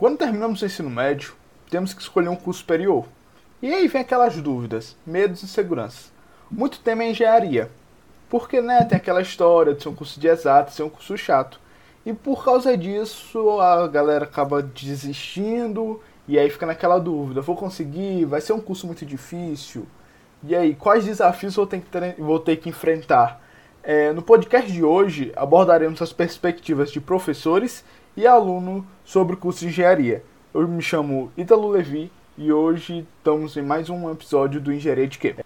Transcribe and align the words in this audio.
Quando 0.00 0.16
terminamos 0.16 0.62
o 0.62 0.64
ensino 0.64 0.88
médio, 0.88 1.34
temos 1.68 1.92
que 1.92 2.00
escolher 2.00 2.30
um 2.30 2.34
curso 2.34 2.60
superior. 2.60 3.04
E 3.60 3.70
aí 3.70 3.86
vem 3.86 4.00
aquelas 4.00 4.34
dúvidas, 4.34 4.96
medos 5.04 5.42
e 5.42 5.44
inseguranças. 5.44 6.10
Muito 6.50 6.80
tema 6.80 7.04
é 7.04 7.10
engenharia. 7.10 7.70
Porque, 8.30 8.62
né, 8.62 8.82
tem 8.82 8.96
aquela 8.96 9.20
história 9.20 9.74
de 9.74 9.82
ser 9.82 9.90
um 9.90 9.94
curso 9.94 10.18
de 10.18 10.26
exato, 10.26 10.72
ser 10.72 10.84
um 10.84 10.88
curso 10.88 11.18
chato. 11.18 11.60
E 12.06 12.14
por 12.14 12.42
causa 12.42 12.78
disso, 12.78 13.60
a 13.60 13.86
galera 13.88 14.24
acaba 14.24 14.62
desistindo 14.62 16.00
e 16.26 16.38
aí 16.38 16.48
fica 16.48 16.64
naquela 16.64 16.98
dúvida: 16.98 17.42
vou 17.42 17.54
conseguir? 17.54 18.24
Vai 18.24 18.40
ser 18.40 18.54
um 18.54 18.60
curso 18.60 18.86
muito 18.86 19.04
difícil? 19.04 19.86
E 20.42 20.56
aí, 20.56 20.74
quais 20.74 21.04
desafios 21.04 21.56
vou 21.56 21.66
ter 21.66 21.78
que, 21.78 22.22
vou 22.22 22.40
ter 22.40 22.56
que 22.56 22.70
enfrentar? 22.70 23.38
É, 23.82 24.14
no 24.14 24.22
podcast 24.22 24.72
de 24.72 24.82
hoje, 24.82 25.30
abordaremos 25.36 26.00
as 26.00 26.10
perspectivas 26.10 26.90
de 26.90 27.02
professores 27.02 27.84
e 28.20 28.26
aluno 28.26 28.86
sobre 29.02 29.34
o 29.34 29.38
curso 29.38 29.60
de 29.60 29.68
engenharia. 29.68 30.22
Eu 30.52 30.68
me 30.68 30.82
chamo 30.82 31.32
Ítalo 31.38 31.70
Levi 31.70 32.12
e 32.36 32.52
hoje 32.52 33.06
estamos 33.16 33.56
em 33.56 33.62
mais 33.62 33.88
um 33.88 34.10
episódio 34.10 34.60
do 34.60 34.70
Engenharia 34.70 35.08
de 35.08 35.18
Quê? 35.18 35.36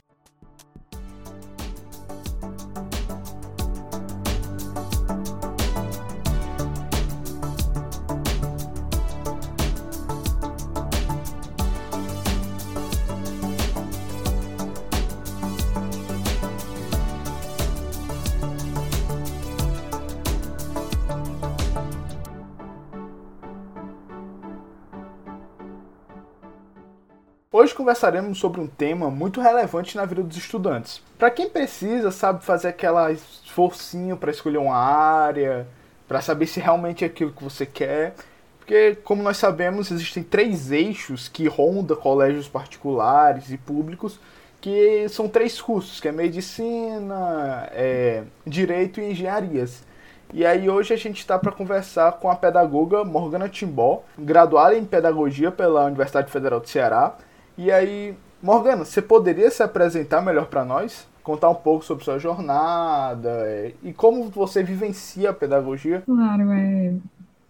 Conversaremos 27.85 28.39
sobre 28.39 28.63
um 28.63 28.67
tema 28.67 29.11
muito 29.11 29.43
relevante 29.43 29.95
na 29.95 30.07
vida 30.07 30.23
dos 30.23 30.39
estudantes. 30.39 31.03
Para 31.19 31.31
quem 31.31 31.51
precisa, 31.51 32.11
sabe, 32.11 32.43
fazer 32.43 32.69
aquela 32.69 33.13
esforcinho 33.13 34.17
para 34.17 34.31
escolher 34.31 34.57
uma 34.57 34.75
área, 34.75 35.67
para 36.09 36.23
saber 36.23 36.47
se 36.47 36.61
realmente 36.61 37.05
é 37.05 37.07
aquilo 37.07 37.31
que 37.31 37.45
você 37.45 37.67
quer. 37.67 38.15
Porque, 38.59 38.97
como 39.05 39.23
nós 39.23 39.37
sabemos, 39.37 39.91
existem 39.91 40.23
três 40.23 40.73
eixos 40.73 41.29
que 41.29 41.47
rondam 41.47 41.95
colégios 41.95 42.49
particulares 42.49 43.51
e 43.51 43.59
públicos, 43.59 44.19
que 44.63 45.07
são 45.11 45.29
três 45.29 45.61
cursos, 45.61 46.01
que 46.01 46.09
é 46.09 46.13
medicina, 46.13 47.69
é, 47.73 48.23
direito 48.47 48.99
e 48.99 49.11
engenharias. 49.11 49.85
E 50.33 50.47
aí 50.47 50.71
hoje 50.71 50.95
a 50.95 50.97
gente 50.97 51.19
está 51.19 51.39
para 51.39 51.53
conversar 51.53 52.13
com 52.13 52.31
a 52.31 52.35
pedagoga 52.35 53.05
Morgana 53.05 53.47
Timbó, 53.47 54.03
graduada 54.19 54.75
em 54.75 54.87
pedagogia 54.87 55.51
pela 55.51 55.85
Universidade 55.85 56.33
Federal 56.33 56.61
do 56.61 56.69
Ceará, 56.69 57.15
e 57.57 57.71
aí, 57.71 58.15
Morgana, 58.43 58.85
você 58.85 59.01
poderia 59.01 59.51
se 59.51 59.63
apresentar 59.63 60.21
melhor 60.21 60.47
para 60.47 60.65
nós? 60.65 61.07
Contar 61.23 61.49
um 61.49 61.55
pouco 61.55 61.85
sobre 61.85 62.05
sua 62.05 62.19
jornada 62.19 63.31
é, 63.47 63.73
e 63.83 63.93
como 63.93 64.25
você 64.29 64.63
vivencia 64.63 65.31
a 65.31 65.35
pedagogia? 65.35 66.03
Claro, 66.05 66.51
é, 66.53 66.95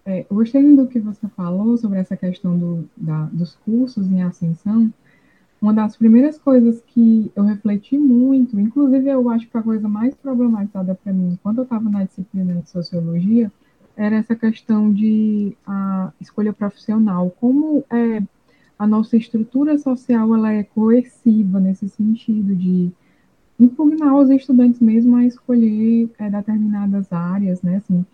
é, 0.06 0.26
gostei 0.30 0.76
do 0.76 0.86
que 0.86 1.00
você 1.00 1.26
falou 1.28 1.76
sobre 1.76 1.98
essa 1.98 2.16
questão 2.16 2.56
do, 2.56 2.88
da, 2.96 3.24
dos 3.32 3.56
cursos 3.64 4.06
em 4.06 4.22
ascensão. 4.22 4.92
Uma 5.60 5.72
das 5.72 5.96
primeiras 5.96 6.38
coisas 6.38 6.82
que 6.88 7.32
eu 7.34 7.42
refleti 7.42 7.96
muito, 7.96 8.60
inclusive 8.60 9.08
eu 9.08 9.30
acho 9.30 9.48
que 9.48 9.56
a 9.56 9.62
coisa 9.62 9.88
mais 9.88 10.14
problematizada 10.14 10.94
para 10.94 11.12
mim, 11.12 11.38
quando 11.42 11.58
eu 11.58 11.64
estava 11.64 11.88
na 11.88 12.04
disciplina 12.04 12.60
de 12.60 12.68
sociologia, 12.68 13.50
era 13.96 14.16
essa 14.16 14.36
questão 14.36 14.92
de 14.92 15.56
a 15.66 16.12
escolha 16.20 16.52
profissional. 16.52 17.30
Como 17.40 17.82
é, 17.90 18.22
a 18.78 18.86
nossa 18.86 19.16
estrutura 19.16 19.78
social 19.78 20.34
ela 20.34 20.52
é 20.52 20.62
coerciva 20.62 21.60
nesse 21.60 21.88
sentido 21.88 22.54
de 22.54 22.90
impugnar 23.58 24.14
os 24.16 24.30
estudantes 24.30 24.80
mesmo 24.80 25.16
a 25.16 25.24
escolher 25.24 26.10
é, 26.18 26.28
determinadas 26.28 27.12
áreas, 27.12 27.62
né, 27.62 27.76
assim, 27.76 28.04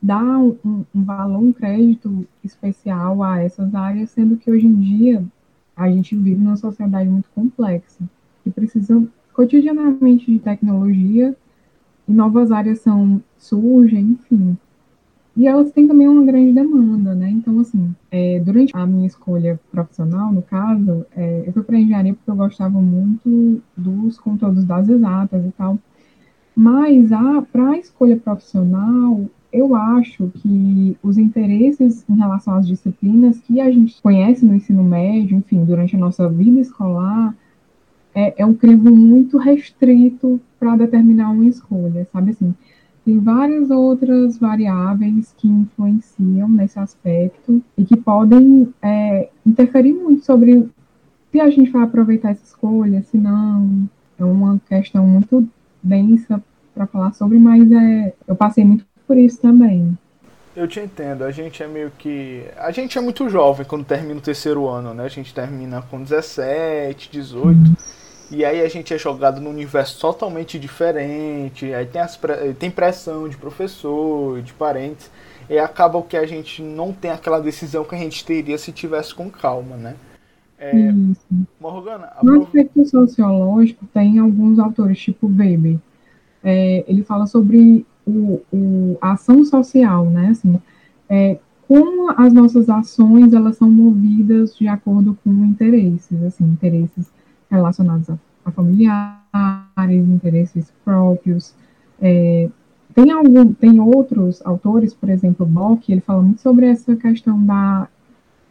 dar 0.00 0.38
um, 0.38 0.84
um, 0.94 1.04
valor, 1.04 1.38
um 1.38 1.52
crédito 1.52 2.26
especial 2.44 3.22
a 3.22 3.40
essas 3.40 3.74
áreas, 3.74 4.10
sendo 4.10 4.36
que 4.36 4.50
hoje 4.50 4.66
em 4.66 4.74
dia 4.74 5.24
a 5.76 5.90
gente 5.90 6.14
vive 6.14 6.40
numa 6.42 6.56
sociedade 6.56 7.08
muito 7.08 7.28
complexa, 7.34 8.04
que 8.44 8.50
precisa 8.50 9.02
cotidianamente 9.32 10.30
de 10.30 10.38
tecnologia, 10.38 11.34
e 12.06 12.12
novas 12.12 12.50
áreas 12.50 12.80
são 12.80 13.22
surgem, 13.38 14.18
enfim, 14.20 14.58
e 15.36 15.46
elas 15.46 15.70
têm 15.70 15.86
também 15.86 16.08
uma 16.08 16.24
grande 16.24 16.52
demanda, 16.52 17.14
né? 17.14 17.30
Então, 17.30 17.60
assim, 17.60 17.94
é, 18.10 18.40
durante 18.40 18.76
a 18.76 18.84
minha 18.86 19.06
escolha 19.06 19.60
profissional, 19.70 20.32
no 20.32 20.42
caso, 20.42 21.06
é, 21.16 21.44
eu 21.46 21.52
fui 21.52 21.62
para 21.62 21.78
engenharia 21.78 22.14
porque 22.14 22.30
eu 22.30 22.36
gostava 22.36 22.80
muito 22.80 23.62
dos 23.76 24.18
conteúdos 24.18 24.64
das 24.64 24.88
exatas 24.88 25.44
e 25.46 25.52
tal. 25.52 25.78
Mas 26.54 27.10
para 27.52 27.70
a 27.70 27.78
escolha 27.78 28.16
profissional, 28.16 29.24
eu 29.52 29.74
acho 29.74 30.28
que 30.28 30.96
os 31.02 31.16
interesses 31.16 32.04
em 32.08 32.16
relação 32.16 32.54
às 32.54 32.66
disciplinas 32.66 33.38
que 33.38 33.60
a 33.60 33.70
gente 33.70 34.00
conhece 34.02 34.44
no 34.44 34.54
ensino 34.54 34.82
médio, 34.82 35.38
enfim, 35.38 35.64
durante 35.64 35.96
a 35.96 35.98
nossa 35.98 36.28
vida 36.28 36.60
escolar, 36.60 37.34
é, 38.14 38.42
é 38.42 38.46
um 38.46 38.54
crivo 38.54 38.94
muito 38.94 39.38
restrito 39.38 40.40
para 40.58 40.76
determinar 40.76 41.30
uma 41.30 41.46
escolha, 41.46 42.06
sabe 42.12 42.32
assim? 42.32 42.54
Tem 43.10 43.18
várias 43.18 43.72
outras 43.72 44.38
variáveis 44.38 45.34
que 45.36 45.48
influenciam 45.48 46.48
nesse 46.48 46.78
aspecto 46.78 47.60
e 47.76 47.84
que 47.84 47.96
podem 47.96 48.72
é, 48.80 49.28
interferir 49.44 49.94
muito 49.94 50.24
sobre 50.24 50.68
se 51.32 51.40
a 51.40 51.50
gente 51.50 51.72
vai 51.72 51.82
aproveitar 51.82 52.30
essa 52.30 52.44
escolha, 52.44 53.02
se 53.02 53.18
não. 53.18 53.88
É 54.16 54.24
uma 54.24 54.60
questão 54.68 55.04
muito 55.04 55.48
densa 55.82 56.40
para 56.72 56.86
falar 56.86 57.12
sobre, 57.12 57.36
mas 57.36 57.72
é, 57.72 58.14
eu 58.28 58.36
passei 58.36 58.64
muito 58.64 58.86
por 59.08 59.18
isso 59.18 59.40
também. 59.40 59.98
Eu 60.54 60.68
te 60.68 60.78
entendo, 60.78 61.24
a 61.24 61.32
gente 61.32 61.64
é 61.64 61.66
meio 61.66 61.90
que. 61.98 62.44
A 62.58 62.70
gente 62.70 62.96
é 62.96 63.00
muito 63.00 63.28
jovem 63.28 63.66
quando 63.66 63.84
termina 63.84 64.20
o 64.20 64.22
terceiro 64.22 64.68
ano, 64.68 64.94
né? 64.94 65.02
A 65.02 65.08
gente 65.08 65.34
termina 65.34 65.82
com 65.82 66.00
17, 66.00 67.10
18. 67.10 67.58
E 68.30 68.44
aí 68.44 68.62
a 68.62 68.68
gente 68.68 68.94
é 68.94 68.98
jogado 68.98 69.40
num 69.40 69.50
universo 69.50 70.00
totalmente 70.00 70.58
diferente, 70.58 71.74
aí 71.74 71.84
tem, 71.84 72.00
as 72.00 72.18
tem 72.58 72.70
pressão 72.70 73.28
de 73.28 73.36
professor, 73.36 74.40
de 74.40 74.52
parentes, 74.52 75.10
e 75.48 75.58
acaba 75.58 76.00
que 76.02 76.16
a 76.16 76.24
gente 76.24 76.62
não 76.62 76.92
tem 76.92 77.10
aquela 77.10 77.40
decisão 77.40 77.82
que 77.84 77.94
a 77.94 77.98
gente 77.98 78.24
teria 78.24 78.56
se 78.56 78.70
tivesse 78.70 79.12
com 79.12 79.28
calma, 79.28 79.76
né? 79.76 79.96
É, 80.56 80.90
Isso. 80.90 81.26
Morgana, 81.58 82.12
no 82.22 82.42
aspecto 82.42 82.84
sociológico 82.84 83.84
tem 83.92 84.18
alguns 84.18 84.58
autores, 84.58 85.00
tipo 85.00 85.26
Weber, 85.26 85.78
é, 86.44 86.84
ele 86.86 87.02
fala 87.02 87.26
sobre 87.26 87.84
o, 88.06 88.40
o, 88.52 88.98
a 89.00 89.12
ação 89.12 89.44
social, 89.44 90.04
né? 90.04 90.28
Assim, 90.28 90.60
é, 91.08 91.38
como 91.66 92.12
as 92.16 92.32
nossas 92.32 92.68
ações 92.68 93.32
elas 93.32 93.56
são 93.56 93.70
movidas 93.70 94.56
de 94.56 94.68
acordo 94.68 95.18
com 95.24 95.30
interesses, 95.30 96.22
assim, 96.22 96.44
interesses 96.44 97.10
relacionados 97.50 98.08
a, 98.10 98.18
a 98.44 98.50
familiares, 98.50 100.08
interesses 100.08 100.72
próprios. 100.84 101.54
É, 102.00 102.48
tem, 102.94 103.10
algum, 103.10 103.52
tem 103.52 103.80
outros 103.80 104.44
autores, 104.44 104.94
por 104.94 105.08
exemplo, 105.08 105.44
Bock, 105.44 105.90
ele 105.90 106.00
fala 106.00 106.22
muito 106.22 106.40
sobre 106.40 106.66
essa 106.66 106.96
questão 106.96 107.42
da 107.44 107.88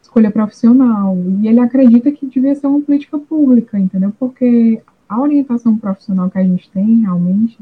escolha 0.02 0.32
profissional, 0.32 1.18
e 1.42 1.48
ele 1.48 1.60
acredita 1.60 2.12
que 2.12 2.26
devia 2.26 2.56
ser 2.56 2.68
uma 2.68 2.82
política 2.82 3.18
pública, 3.20 3.78
entendeu? 3.78 4.12
Porque 4.20 4.82
a 5.08 5.22
orientação 5.22 5.78
profissional 5.78 6.30
que 6.30 6.38
a 6.40 6.44
gente 6.44 6.70
tem, 6.72 7.02
realmente, 7.02 7.58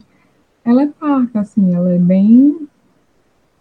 ela 0.63 0.83
é 0.83 0.87
parca, 0.87 1.41
assim, 1.41 1.73
ela 1.73 1.91
é 1.91 1.97
bem 1.97 2.67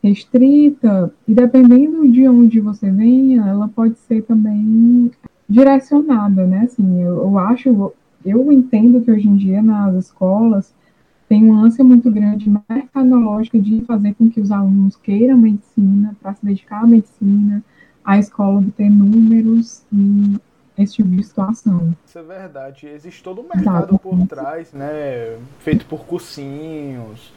restrita, 0.02 1.12
e 1.26 1.34
dependendo 1.34 2.08
de 2.08 2.28
onde 2.28 2.60
você 2.60 2.90
venha, 2.90 3.44
ela 3.44 3.66
pode 3.68 3.98
ser 3.98 4.22
também 4.22 5.10
direcionada, 5.48 6.46
né? 6.46 6.62
Assim, 6.64 7.02
eu, 7.02 7.16
eu 7.18 7.38
acho, 7.38 7.92
eu 8.24 8.52
entendo 8.52 9.00
que 9.00 9.10
hoje 9.10 9.28
em 9.28 9.36
dia 9.36 9.62
nas 9.62 9.94
escolas 9.94 10.74
tem 11.28 11.44
uma 11.44 11.64
ânsia 11.64 11.84
muito 11.84 12.10
grande 12.10 12.50
mercadológica 12.68 13.58
de 13.58 13.80
fazer 13.82 14.14
com 14.14 14.30
que 14.30 14.40
os 14.40 14.50
alunos 14.52 14.96
queiram 14.96 15.36
medicina, 15.36 16.16
para 16.22 16.34
se 16.34 16.44
dedicar 16.44 16.84
à 16.84 16.86
medicina, 16.86 17.62
a 18.04 18.18
escola 18.18 18.58
obter 18.58 18.88
números 18.88 19.82
e 19.92 20.36
esse 20.78 20.94
tipo 20.94 21.08
de 21.08 21.22
situação. 21.22 21.96
Isso 22.06 22.18
é 22.18 22.22
verdade. 22.22 22.86
Existe 22.86 23.22
todo 23.22 23.40
um 23.40 23.48
mercado 23.52 23.98
por 23.98 24.26
trás, 24.26 24.72
né? 24.72 25.36
Feito 25.60 25.84
por 25.86 26.04
cursinhos. 26.04 27.32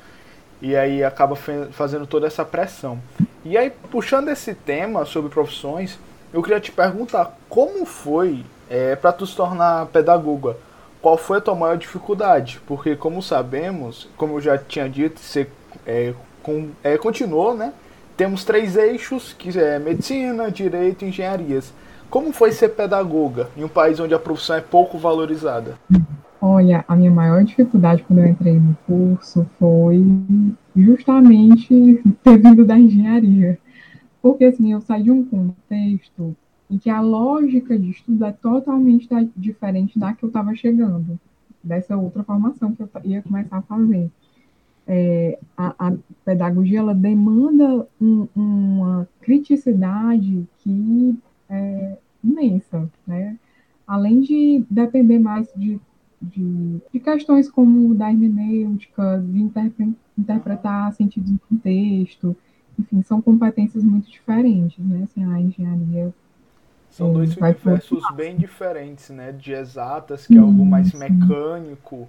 E 0.62 0.76
aí 0.76 1.04
acaba 1.04 1.36
fazendo 1.72 2.06
toda 2.06 2.28
essa 2.28 2.44
pressão. 2.44 3.00
E 3.46 3.58
aí, 3.58 3.72
puxando 3.90 4.28
esse 4.28 4.54
tema 4.54 5.06
sobre 5.06 5.32
profissões, 5.32 5.98
eu 6.34 6.42
queria 6.42 6.60
te 6.60 6.72
perguntar 6.72 7.38
como 7.50 7.86
foi 7.86 8.46
é, 8.70 8.96
para 8.96 9.12
tu 9.12 9.26
se 9.26 9.36
tornar 9.36 9.88
pedagoga? 9.88 10.56
Qual 11.02 11.18
foi 11.18 11.38
a 11.38 11.42
tua 11.42 11.56
maior 11.56 11.78
dificuldade? 11.78 12.60
Porque, 12.68 12.96
como 12.96 13.22
sabemos, 13.22 14.10
como 14.18 14.36
eu 14.36 14.42
já 14.42 14.58
tinha 14.58 14.90
dito, 14.90 15.20
você 15.20 15.48
é, 15.86 16.14
com, 16.44 16.70
é, 16.84 16.98
continuou 16.98 17.56
né, 17.56 17.74
temos 18.20 18.44
três 18.44 18.76
eixos, 18.76 19.32
que 19.32 19.58
é 19.58 19.80
medicina, 19.80 20.52
direito 20.52 21.06
e 21.06 21.08
engenharias. 21.08 21.74
Como 22.10 22.34
foi 22.34 22.52
ser 22.52 22.70
pedagoga 22.70 23.48
em 23.56 23.64
um 23.64 23.70
país 23.70 23.98
onde 24.00 24.14
a 24.14 24.20
profissão 24.20 24.58
é 24.58 24.62
pouco 24.62 24.98
valorizada? 24.98 25.76
Olha, 26.42 26.84
a 26.86 26.96
minha 26.98 27.12
maior 27.12 27.44
dificuldade 27.46 28.04
quando 28.04 28.20
eu 28.20 28.28
entrei 28.28 28.60
no 28.60 28.76
curso 28.86 29.46
foi 29.58 30.04
justamente 30.76 32.02
ter 32.24 32.38
vindo 32.38 32.66
da 32.66 32.78
engenharia. 32.78 33.58
Porque, 34.22 34.46
assim, 34.46 34.72
eu 34.74 34.82
saí 34.82 35.04
de 35.04 35.12
um 35.12 35.24
contexto 35.26 36.36
em 36.70 36.78
que 36.78 36.90
a 36.90 37.02
lógica 37.02 37.78
de 37.78 37.90
estudo 37.90 38.26
é 38.26 38.32
totalmente 38.32 39.08
diferente 39.36 39.98
da 39.98 40.14
que 40.14 40.24
eu 40.24 40.28
estava 40.28 40.54
chegando, 40.54 41.20
dessa 41.64 41.98
outra 41.98 42.24
formação 42.24 42.76
que 42.76 42.82
eu 42.82 42.90
ia 43.04 43.22
começar 43.22 43.58
a 43.58 43.62
fazer 43.62 44.12
é, 44.90 45.38
a, 45.56 45.88
a, 45.88 45.94
pedagogia 46.26 46.80
ela 46.80 46.96
demanda 46.96 47.88
um, 48.02 48.28
uma 48.36 49.08
criticidade 49.22 50.48
que 50.58 51.16
é 51.48 51.96
imensa, 52.24 52.90
né? 53.06 53.38
Além 53.86 54.20
de 54.20 54.66
depender 54.68 55.20
mais 55.20 55.48
de, 55.56 55.80
de, 56.20 56.82
de 56.92 57.00
questões 57.00 57.48
como 57.48 57.94
da 57.94 58.10
hermenêutica, 58.10 59.24
de 59.24 59.40
interpre, 59.40 59.94
interpretar 60.18 60.92
sentidos 60.94 61.30
em 61.30 61.38
contexto, 61.48 62.36
enfim, 62.80 63.02
são 63.04 63.22
competências 63.22 63.84
muito 63.84 64.10
diferentes, 64.10 64.78
né? 64.80 65.04
Assim, 65.04 65.24
a 65.24 65.40
engenharia 65.40 66.14
são 66.90 67.14
dois 67.14 67.38
é, 67.38 67.42
universos 67.42 68.04
bem 68.16 68.38
diferentes, 68.38 69.10
né? 69.10 69.32
De 69.32 69.52
exatas, 69.52 70.26
que 70.26 70.36
é 70.36 70.40
algo 70.40 70.66
mais 70.66 70.94
mecânico, 70.94 72.08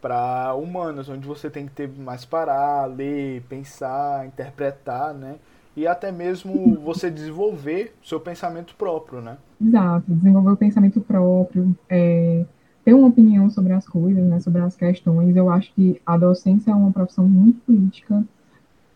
para 0.00 0.54
humanas, 0.54 1.08
onde 1.08 1.26
você 1.26 1.50
tem 1.50 1.66
que 1.66 1.72
ter 1.72 1.88
mais 1.88 2.24
parar, 2.24 2.86
ler, 2.86 3.42
pensar, 3.48 4.26
interpretar, 4.26 5.12
né? 5.14 5.36
E 5.76 5.86
até 5.86 6.10
mesmo 6.10 6.76
você 6.80 7.10
desenvolver 7.10 7.94
seu 8.02 8.18
pensamento 8.20 8.74
próprio, 8.76 9.20
né? 9.20 9.38
Exato, 9.60 10.12
desenvolver 10.12 10.50
o 10.50 10.56
pensamento 10.56 11.00
próprio, 11.00 11.76
é, 11.88 12.44
ter 12.84 12.94
uma 12.94 13.08
opinião 13.08 13.48
sobre 13.50 13.72
as 13.72 13.86
coisas, 13.86 14.24
né, 14.24 14.40
sobre 14.40 14.60
as 14.60 14.76
questões. 14.76 15.36
Eu 15.36 15.50
acho 15.50 15.72
que 15.74 16.00
a 16.04 16.16
docência 16.16 16.70
é 16.70 16.74
uma 16.74 16.92
profissão 16.92 17.28
muito 17.28 17.60
política. 17.60 18.24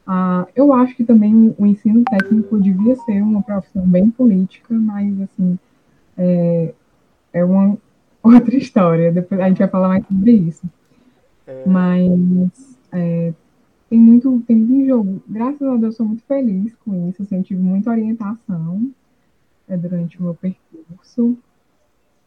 Ah, 0.07 0.47
eu 0.55 0.73
acho 0.73 0.97
que 0.97 1.05
também 1.05 1.55
o 1.57 1.67
ensino 1.67 2.03
técnico 2.05 2.61
devia 2.61 2.97
ser 2.97 3.23
uma 3.23 3.43
profissão 3.43 3.87
bem 3.87 4.11
política, 4.11 4.75
mas, 4.75 5.21
assim, 5.21 5.59
é, 6.17 6.75
é 7.33 7.45
uma 7.45 7.79
outra 8.23 8.57
história. 8.57 9.13
Depois 9.13 9.41
a 9.41 9.49
gente 9.49 9.59
vai 9.59 9.69
falar 9.69 9.89
mais 9.89 10.07
sobre 10.07 10.33
isso. 10.33 10.69
É... 11.47 11.65
Mas 11.67 12.79
é, 12.93 13.33
tem 13.89 13.99
muito 13.99 14.41
tem 14.47 14.57
muito 14.57 14.87
jogo. 14.87 15.23
Graças 15.29 15.63
a 15.63 15.77
Deus, 15.77 15.97
sou 15.97 16.07
muito 16.07 16.23
feliz 16.25 16.75
com 16.85 17.09
isso. 17.09 17.23
Assim, 17.23 17.37
eu 17.37 17.43
tive 17.43 17.63
muita 17.63 17.91
orientação 17.91 18.91
é, 19.69 19.77
durante 19.77 20.19
o 20.19 20.25
meu 20.25 20.35
percurso. 20.35 21.37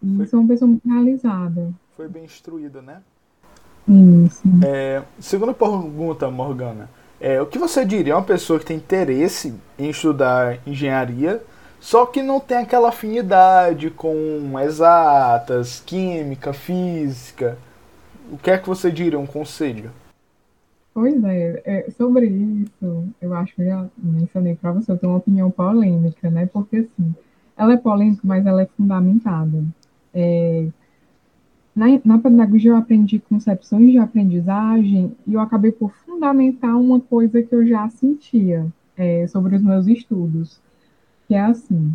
E 0.02 0.16
Foi... 0.18 0.28
sou 0.28 0.40
uma 0.40 0.48
pessoa 0.48 0.70
muito 0.70 0.88
realizada. 0.88 1.74
Foi 1.96 2.08
bem 2.08 2.26
instruída, 2.26 2.82
né? 2.82 3.02
Isso. 3.88 4.44
É, 4.66 5.04
segunda 5.20 5.54
pergunta, 5.54 6.30
Morgana. 6.30 6.90
É, 7.20 7.42
o 7.42 7.46
que 7.46 7.58
você 7.58 7.86
diria 7.86 8.14
a 8.14 8.18
uma 8.18 8.24
pessoa 8.24 8.60
que 8.60 8.66
tem 8.66 8.78
interesse 8.78 9.54
em 9.80 9.90
estudar 9.90 10.60
engenharia, 10.68 11.42
só 11.80 12.06
que 12.06 12.22
não 12.22 12.40
tem 12.40 12.58
aquela 12.58 12.90
afinidade 12.90 13.90
com 13.90 14.60
exatas, 14.60 15.82
química, 15.86 16.54
física? 16.54 17.58
o 18.32 18.38
que 18.38 18.52
é 18.52 18.58
que 18.58 18.68
você 18.68 18.92
diria, 18.92 19.20
um 19.20 19.26
conselho? 19.26 19.92
Pois 20.94 21.22
é, 21.24 21.62
é 21.66 21.92
sobre 21.92 22.28
isso, 22.28 23.04
eu 23.22 23.34
acho 23.34 23.54
que 23.54 23.62
eu 23.62 23.68
já 23.68 23.86
mencionei 23.98 24.56
para 24.56 24.72
você, 24.72 24.92
eu 24.92 24.98
tenho 24.98 25.12
uma 25.12 25.20
opinião 25.20 25.52
polêmica, 25.52 26.30
né? 26.30 26.46
Porque, 26.46 26.78
assim, 26.78 27.14
ela 27.58 27.74
é 27.74 27.78
polêmica, 27.78 28.22
mas 28.24 28.46
ela 28.46 28.62
é 28.62 28.66
fundamentada. 28.66 29.64
É, 30.14 30.68
na, 31.76 31.88
na 32.06 32.18
pedagogia 32.18 32.72
eu 32.72 32.78
aprendi 32.78 33.20
concepções 33.20 33.92
de 33.92 33.98
aprendizagem 33.98 35.12
e 35.28 35.34
eu 35.34 35.42
acabei 35.42 35.72
por 35.72 35.92
fundamentar 36.06 36.76
uma 36.80 37.00
coisa 37.02 37.44
que 37.44 37.54
eu 37.54 37.68
já 37.68 37.90
sentia 37.90 38.66
é, 38.96 39.28
sobre 39.28 39.56
os 39.58 39.62
meus 39.62 39.86
estudos, 39.88 40.62
que 41.28 41.36
é 41.36 41.42
assim, 41.42 41.94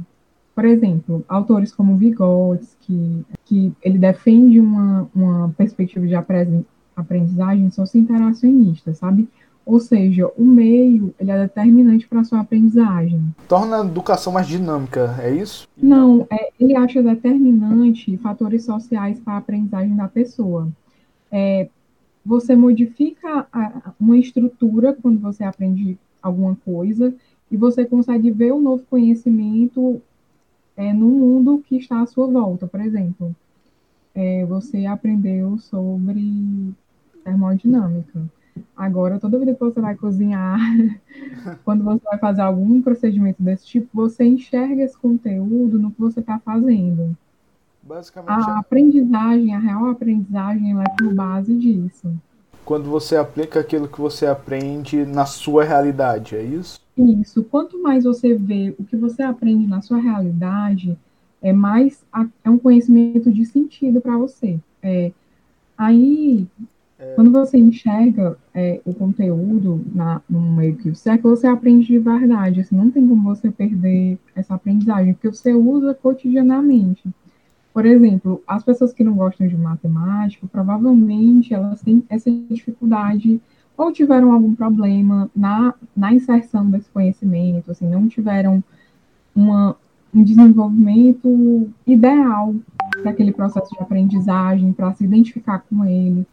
por 0.55 0.67
exemplo, 0.67 1.25
autores 1.27 1.73
como 1.73 1.97
Vygotsky, 1.97 3.25
que 3.47 3.73
ele 3.83 3.99
defende 3.99 4.61
uma, 4.61 5.09
uma 5.15 5.49
perspectiva 5.57 6.07
de 6.07 6.15
aprendizagem 6.95 7.71
socio-interacionista, 7.71 8.93
sabe? 8.93 9.27
Ou 9.71 9.79
seja, 9.79 10.27
o 10.37 10.45
meio 10.45 11.15
ele 11.17 11.31
é 11.31 11.43
determinante 11.43 12.05
para 12.09 12.23
a 12.23 12.25
sua 12.25 12.41
aprendizagem. 12.41 13.23
Torna 13.47 13.81
a 13.81 13.87
educação 13.87 14.33
mais 14.33 14.49
dinâmica, 14.49 15.15
é 15.23 15.33
isso? 15.33 15.69
Não, 15.81 16.27
é, 16.29 16.51
ele 16.59 16.75
acha 16.75 17.01
determinante 17.01 18.17
fatores 18.17 18.65
sociais 18.65 19.21
para 19.21 19.35
a 19.35 19.37
aprendizagem 19.37 19.95
da 19.95 20.09
pessoa. 20.09 20.67
É, 21.31 21.69
você 22.27 22.57
modifica 22.57 23.47
a, 23.53 23.93
uma 24.01 24.19
estrutura 24.19 24.93
quando 24.93 25.21
você 25.21 25.45
aprende 25.45 25.97
alguma 26.21 26.57
coisa 26.65 27.15
e 27.49 27.57
você 27.57 27.85
consegue 27.85 28.29
ver 28.33 28.51
o 28.51 28.61
novo 28.61 28.83
conhecimento 28.91 30.03
é, 30.77 30.93
no 30.93 31.11
mundo 31.11 31.63
que 31.65 31.77
está 31.77 32.01
à 32.01 32.07
sua 32.07 32.27
volta. 32.27 32.67
Por 32.67 32.81
exemplo, 32.81 33.37
é, 34.17 34.45
você 34.47 34.85
aprendeu 34.87 35.59
sobre 35.59 36.75
termodinâmica. 37.23 38.21
Agora, 38.77 39.19
toda 39.19 39.39
vez 39.39 39.57
que 39.57 39.65
você 39.65 39.81
vai 39.81 39.95
cozinhar, 39.95 40.59
quando 41.65 41.85
você 41.85 42.03
vai 42.05 42.19
fazer 42.19 42.43
algum 42.43 42.81
procedimento 42.83 43.43
desse 43.43 43.67
tipo, 43.67 43.89
você 43.93 44.25
enxerga 44.25 44.83
esse 44.83 44.97
conteúdo 44.97 45.79
no 45.79 45.91
que 45.91 46.01
você 46.01 46.21
está 46.21 46.39
fazendo. 46.39 47.17
Basicamente, 47.83 48.49
a 48.49 48.55
é... 48.55 48.59
aprendizagem, 48.59 49.55
a 49.55 49.59
real 49.59 49.87
aprendizagem, 49.87 50.73
ela 50.73 50.85
é 50.85 50.97
por 50.97 51.15
base 51.15 51.55
disso. 51.55 52.13
Quando 52.65 52.89
você 52.89 53.17
aplica 53.17 53.61
aquilo 53.61 53.89
que 53.89 54.01
você 54.01 54.27
aprende 54.27 55.05
na 55.05 55.27
sua 55.27 55.65
realidade, 55.65 56.37
é 56.37 56.43
isso? 56.43 56.81
Isso. 56.97 57.43
Quanto 57.45 57.83
mais 57.83 58.05
você 58.05 58.35
vê 58.35 58.75
o 58.79 58.85
que 58.85 58.97
você 58.97 59.23
aprende 59.23 59.67
na 59.67 59.81
sua 59.81 59.99
realidade, 59.99 60.97
é 61.43 61.53
mais 61.53 62.05
é 62.45 62.51
um 62.51 62.59
conhecimento 62.59 63.33
de 63.33 63.45
sentido 63.47 64.01
para 64.01 64.17
você. 64.17 64.59
É, 64.83 65.11
aí. 65.77 66.47
Quando 67.15 67.33
você 67.33 67.57
enxerga 67.59 68.37
é, 68.55 68.81
o 68.85 68.93
conteúdo 68.93 69.83
na, 69.95 70.21
no 70.29 70.41
meio 70.41 70.77
que 70.77 70.95
certo, 70.95 71.29
você 71.29 71.47
aprende 71.47 71.87
de 71.87 71.99
verdade. 71.99 72.61
Assim, 72.61 72.77
não 72.77 72.91
tem 72.91 73.07
como 73.07 73.23
você 73.23 73.51
perder 73.51 74.19
essa 74.35 74.55
aprendizagem, 74.55 75.15
porque 75.15 75.29
você 75.29 75.55
usa 75.55 75.95
cotidianamente. 75.95 77.03
Por 77.73 77.87
exemplo, 77.87 78.43
as 78.47 78.63
pessoas 78.63 78.93
que 78.93 79.05
não 79.05 79.15
gostam 79.15 79.47
de 79.47 79.57
matemática, 79.57 80.47
provavelmente 80.51 81.55
elas 81.55 81.81
têm 81.81 82.03
essa 82.09 82.31
dificuldade 82.31 83.41
ou 83.77 83.93
tiveram 83.93 84.33
algum 84.33 84.55
problema 84.55 85.31
na, 85.35 85.73
na 85.97 86.13
inserção 86.13 86.69
desse 86.69 86.91
conhecimento, 86.91 87.71
assim, 87.71 87.89
não 87.89 88.09
tiveram 88.09 88.63
uma, 89.35 89.75
um 90.15 90.23
desenvolvimento 90.23 91.71
ideal 91.87 92.55
para 93.01 93.13
aquele 93.13 93.33
processo 93.33 93.75
de 93.75 93.81
aprendizagem, 93.81 94.73
para 94.73 94.93
se 94.93 95.05
identificar 95.05 95.61
com 95.61 95.85
ele. 95.85 96.27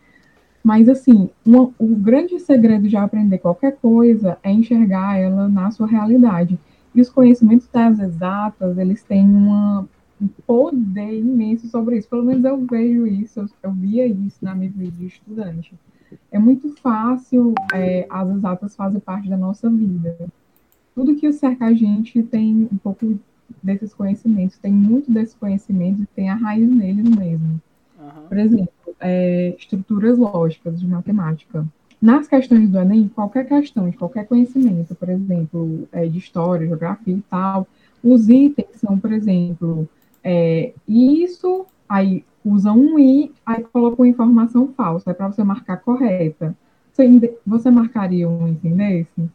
Mas, 0.67 0.89
assim, 0.89 1.29
uma, 1.45 1.71
o 1.79 1.95
grande 1.95 2.37
segredo 2.41 2.89
de 2.89 2.97
aprender 2.97 3.37
qualquer 3.37 3.77
coisa 3.77 4.37
é 4.43 4.51
enxergar 4.51 5.17
ela 5.17 5.47
na 5.47 5.71
sua 5.71 5.87
realidade. 5.87 6.59
E 6.93 6.99
os 6.99 7.09
conhecimentos 7.09 7.69
das 7.71 7.97
exatas, 7.97 8.77
eles 8.77 9.01
têm 9.01 9.23
uma, 9.23 9.87
um 10.21 10.27
poder 10.45 11.19
imenso 11.19 11.69
sobre 11.69 11.97
isso. 11.97 12.09
Pelo 12.09 12.25
menos 12.25 12.43
eu 12.43 12.57
vejo 12.65 13.07
isso, 13.07 13.39
eu, 13.39 13.45
eu 13.63 13.71
via 13.71 14.05
isso 14.05 14.43
na 14.43 14.53
minha 14.53 14.69
vida 14.69 14.91
de 14.91 15.05
estudante 15.05 15.73
é 16.31 16.37
muito 16.37 16.69
fácil, 16.81 17.53
é, 17.73 18.05
as 18.09 18.29
exatas 18.29 18.75
fazem 18.75 18.99
parte 18.99 19.29
da 19.29 19.37
nossa 19.37 19.69
vida. 19.69 20.17
Tudo 20.93 21.15
que 21.15 21.31
cerca 21.31 21.65
a 21.67 21.73
gente 21.73 22.21
tem 22.23 22.67
um 22.69 22.77
pouco 22.77 23.17
desses 23.63 23.93
conhecimentos, 23.93 24.57
tem 24.57 24.71
muito 24.71 25.11
desses 25.11 25.35
conhecimentos 25.35 26.01
e 26.01 26.07
tem 26.07 26.29
a 26.29 26.35
raiz 26.35 26.69
neles 26.69 27.09
mesmo. 27.09 27.61
Uhum. 27.99 28.27
Por 28.27 28.37
exemplo, 28.37 28.73
é, 28.99 29.55
estruturas 29.57 30.17
lógicas 30.17 30.79
de 30.79 30.87
matemática. 30.87 31.65
Nas 32.01 32.27
questões 32.27 32.69
do 32.69 32.77
Enem, 32.77 33.07
qualquer 33.07 33.47
questão 33.47 33.89
de 33.89 33.97
qualquer 33.97 34.27
conhecimento, 34.27 34.93
por 34.93 35.09
exemplo, 35.09 35.87
é, 35.91 36.05
de 36.05 36.19
história, 36.19 36.67
geografia 36.67 37.15
e 37.15 37.23
tal, 37.29 37.67
os 38.03 38.29
itens 38.29 38.75
são, 38.75 38.99
por 38.99 39.11
exemplo, 39.11 39.89
é, 40.23 40.73
isso, 40.87 41.65
aí 41.89 42.23
usa 42.45 42.71
um 42.71 42.99
i, 42.99 43.31
aí 43.45 43.63
coloca 43.63 44.01
uma 44.01 44.07
informação 44.07 44.67
falsa, 44.75 45.11
é 45.11 45.13
para 45.13 45.27
você 45.27 45.43
marcar 45.43 45.77
correta. 45.77 46.55
Você, 46.93 47.37
você 47.45 47.69
marcaria 47.69 48.27
um 48.29 48.47
item 48.47 48.75
desse? 48.75 49.29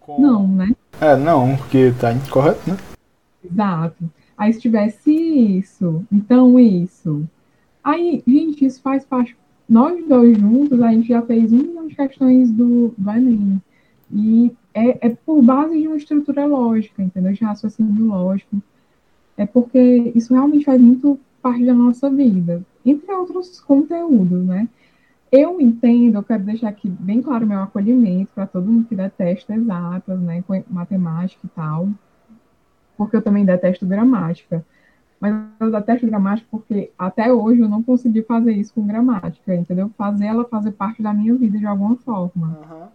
Com... 0.00 0.20
Não, 0.20 0.46
né? 0.46 0.74
É, 1.00 1.16
não, 1.16 1.56
porque 1.56 1.92
tá 1.98 2.12
incorreto, 2.12 2.70
né? 2.70 2.76
Exato. 3.44 4.10
Aí 4.36 4.52
se 4.52 4.60
tivesse 4.60 5.10
isso, 5.10 6.04
então 6.12 6.58
isso. 6.58 7.26
Aí, 7.86 8.20
gente, 8.26 8.64
isso 8.64 8.82
faz 8.82 9.04
parte. 9.04 9.36
Nós 9.68 10.04
dois 10.08 10.36
juntos, 10.36 10.82
a 10.82 10.90
gente 10.90 11.06
já 11.06 11.22
fez 11.22 11.52
um 11.52 11.58
milhão 11.58 11.86
de 11.86 11.94
questões 11.94 12.50
do, 12.50 12.92
do 12.98 13.10
Enem. 13.12 13.62
E 14.12 14.50
é, 14.74 15.06
é 15.06 15.10
por 15.10 15.40
base 15.40 15.80
de 15.80 15.86
uma 15.86 15.96
estrutura 15.96 16.46
lógica, 16.46 17.00
entendeu? 17.00 17.32
De 17.32 17.44
raciocínio 17.44 18.06
lógico. 18.06 18.60
É 19.36 19.46
porque 19.46 20.10
isso 20.16 20.34
realmente 20.34 20.64
faz 20.64 20.80
muito 20.80 21.16
parte 21.40 21.64
da 21.64 21.74
nossa 21.74 22.10
vida, 22.10 22.60
entre 22.84 23.12
outros 23.12 23.60
conteúdos, 23.60 24.44
né? 24.44 24.68
Eu 25.30 25.60
entendo, 25.60 26.16
eu 26.16 26.24
quero 26.24 26.42
deixar 26.42 26.70
aqui 26.70 26.88
bem 26.88 27.22
claro 27.22 27.46
meu 27.46 27.60
acolhimento 27.60 28.32
para 28.34 28.48
todo 28.48 28.66
mundo 28.66 28.88
que 28.88 28.96
detesta 28.96 29.54
exatas, 29.54 30.18
né, 30.20 30.42
matemática 30.68 31.40
e 31.44 31.48
tal, 31.50 31.88
porque 32.96 33.14
eu 33.14 33.22
também 33.22 33.44
detesto 33.44 33.86
gramática. 33.86 34.64
Mas 35.20 35.34
eu 35.60 35.70
detesto 35.70 36.06
gramática 36.06 36.46
porque 36.50 36.90
até 36.98 37.32
hoje 37.32 37.60
eu 37.60 37.68
não 37.68 37.82
consegui 37.82 38.22
fazer 38.22 38.52
isso 38.52 38.74
com 38.74 38.86
gramática, 38.86 39.54
entendeu? 39.54 39.90
Fazer 39.96 40.26
ela 40.26 40.44
fazer 40.44 40.72
parte 40.72 41.02
da 41.02 41.12
minha 41.12 41.34
vida 41.34 41.58
de 41.58 41.66
alguma 41.66 41.96
forma. 41.96 42.58
Uhum. 42.70 42.86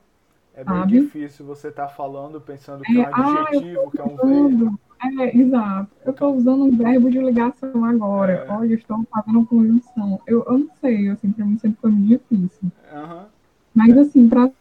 É 0.53 0.63
bem 0.63 0.79
sabe? 0.79 0.99
difícil 0.99 1.45
você 1.45 1.69
estar 1.69 1.87
tá 1.87 1.93
falando 1.93 2.39
pensando 2.39 2.83
que 2.83 2.99
é, 2.99 3.03
é 3.03 3.09
um 3.09 3.13
ah, 3.13 3.45
adjetivo, 3.47 3.91
que 3.91 4.01
é 4.01 4.03
um 4.03 4.15
verbo. 4.15 4.79
É, 5.19 5.35
exato. 5.35 5.89
Eu 6.05 6.11
estou 6.11 6.35
usando 6.35 6.65
um 6.65 6.77
verbo 6.77 7.09
de 7.09 7.17
ligação 7.17 7.83
agora. 7.83 8.33
É. 8.33 8.51
Olha, 8.51 8.73
eu 8.73 8.77
estou 8.77 9.03
fazendo 9.11 9.45
conjunção. 9.45 10.21
Eu, 10.27 10.43
eu 10.47 10.59
não 10.59 10.69
sei, 10.79 11.09
assim, 11.09 11.31
para 11.31 11.45
mim 11.45 11.57
sempre 11.57 11.79
foi 11.81 11.89
muito 11.89 12.23
difícil. 12.29 12.71
Uhum. 12.93 13.25
Mas, 13.73 13.97
assim, 13.97 14.29
para 14.29 14.51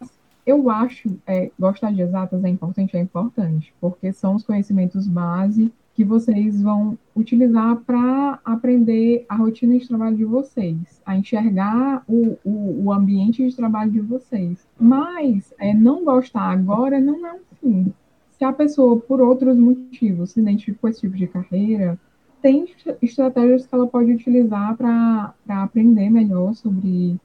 eu 0.47 0.71
acho, 0.71 1.19
é, 1.27 1.51
gostar 1.59 1.93
de 1.93 2.01
exatas 2.01 2.43
é 2.43 2.49
importante, 2.49 2.97
é 2.97 3.01
importante, 3.01 3.75
porque 3.81 4.13
são 4.13 4.35
os 4.35 4.43
conhecimentos 4.43 5.07
base 5.07 5.71
que 6.01 6.05
vocês 6.05 6.63
vão 6.63 6.97
utilizar 7.15 7.77
para 7.85 8.41
aprender 8.43 9.27
a 9.29 9.35
rotina 9.35 9.77
de 9.77 9.87
trabalho 9.87 10.17
de 10.17 10.25
vocês, 10.25 11.03
a 11.05 11.15
enxergar 11.15 12.03
o, 12.09 12.39
o, 12.43 12.85
o 12.85 12.93
ambiente 12.93 13.47
de 13.47 13.55
trabalho 13.55 13.91
de 13.91 14.01
vocês. 14.01 14.67
Mas 14.79 15.53
é, 15.59 15.75
não 15.75 16.03
gostar 16.03 16.53
agora 16.53 16.99
não 16.99 17.27
é 17.27 17.35
um 17.35 17.41
fim. 17.61 17.93
Se 18.31 18.43
a 18.43 18.51
pessoa, 18.51 18.99
por 18.99 19.21
outros 19.21 19.59
motivos, 19.59 20.31
se 20.31 20.41
identifica 20.41 20.79
com 20.81 20.89
esse 20.89 21.03
tipo 21.03 21.17
de 21.19 21.27
carreira, 21.27 22.01
tem 22.41 22.65
estratégias 23.03 23.67
que 23.67 23.75
ela 23.75 23.87
pode 23.87 24.11
utilizar 24.11 24.75
para 24.79 25.35
aprender 25.47 26.09
melhor 26.09 26.55
sobre 26.55 27.21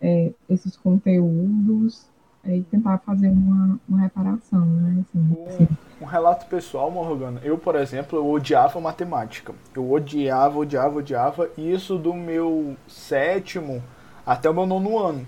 é, 0.00 0.32
esses 0.48 0.78
conteúdos 0.78 2.08
e 2.46 2.62
tentar 2.62 2.98
fazer 2.98 3.28
uma, 3.28 3.78
uma 3.88 4.00
reparação, 4.00 4.64
né? 4.64 5.02
Assim, 5.02 5.18
um, 5.18 5.46
assim. 5.46 5.68
um, 6.00 6.04
relato 6.04 6.46
pessoal, 6.46 6.90
Morgana. 6.90 7.40
Eu, 7.42 7.56
por 7.56 7.74
exemplo, 7.76 8.18
eu 8.18 8.30
odiava 8.30 8.80
matemática. 8.80 9.54
Eu 9.74 9.90
odiava, 9.90 10.58
odiava, 10.58 10.98
odiava. 10.98 11.48
Isso 11.56 11.96
do 11.98 12.12
meu 12.12 12.76
sétimo 12.86 13.82
até 14.26 14.48
o 14.50 14.54
meu 14.54 14.66
nono 14.66 14.98
ano. 14.98 15.26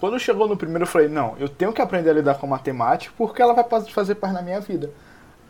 Quando 0.00 0.18
chegou 0.18 0.48
no 0.48 0.56
primeiro, 0.56 0.84
eu 0.84 0.88
falei, 0.88 1.08
não, 1.08 1.34
eu 1.38 1.48
tenho 1.48 1.72
que 1.72 1.82
aprender 1.82 2.10
a 2.10 2.14
lidar 2.14 2.36
com 2.36 2.46
matemática 2.46 3.12
porque 3.16 3.42
ela 3.42 3.52
vai 3.52 3.64
fazer 3.88 4.14
parte 4.14 4.34
da 4.34 4.42
minha 4.42 4.60
vida. 4.60 4.90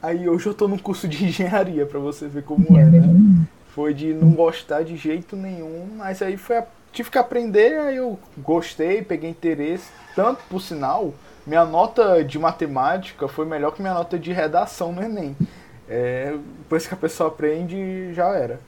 Aí 0.02 0.28
hoje 0.28 0.46
eu 0.46 0.54
tô 0.54 0.68
num 0.68 0.78
curso 0.78 1.06
de 1.08 1.24
engenharia, 1.26 1.84
para 1.84 1.98
você 1.98 2.28
ver 2.28 2.44
como 2.44 2.78
é, 2.78 2.84
né? 2.84 3.46
Foi 3.74 3.92
de 3.92 4.14
não 4.14 4.30
gostar 4.30 4.82
de 4.82 4.96
jeito 4.96 5.36
nenhum, 5.36 5.88
mas 5.96 6.22
aí 6.22 6.36
foi 6.36 6.58
a 6.58 6.66
tive 6.92 7.10
que 7.10 7.18
aprender, 7.18 7.78
aí 7.78 7.96
eu 7.96 8.18
gostei, 8.38 9.02
peguei 9.02 9.30
interesse. 9.30 9.90
Tanto, 10.18 10.42
por 10.50 10.60
sinal, 10.60 11.14
minha 11.46 11.64
nota 11.64 12.24
de 12.24 12.40
matemática 12.40 13.28
foi 13.28 13.46
melhor 13.46 13.70
que 13.70 13.80
minha 13.80 13.94
nota 13.94 14.18
de 14.18 14.32
redação 14.32 14.90
no 14.90 15.00
Enem. 15.00 15.36
É, 15.88 16.36
depois 16.58 16.88
que 16.88 16.92
a 16.92 16.96
pessoa 16.96 17.28
aprende, 17.28 18.12
já 18.14 18.26
era. 18.30 18.58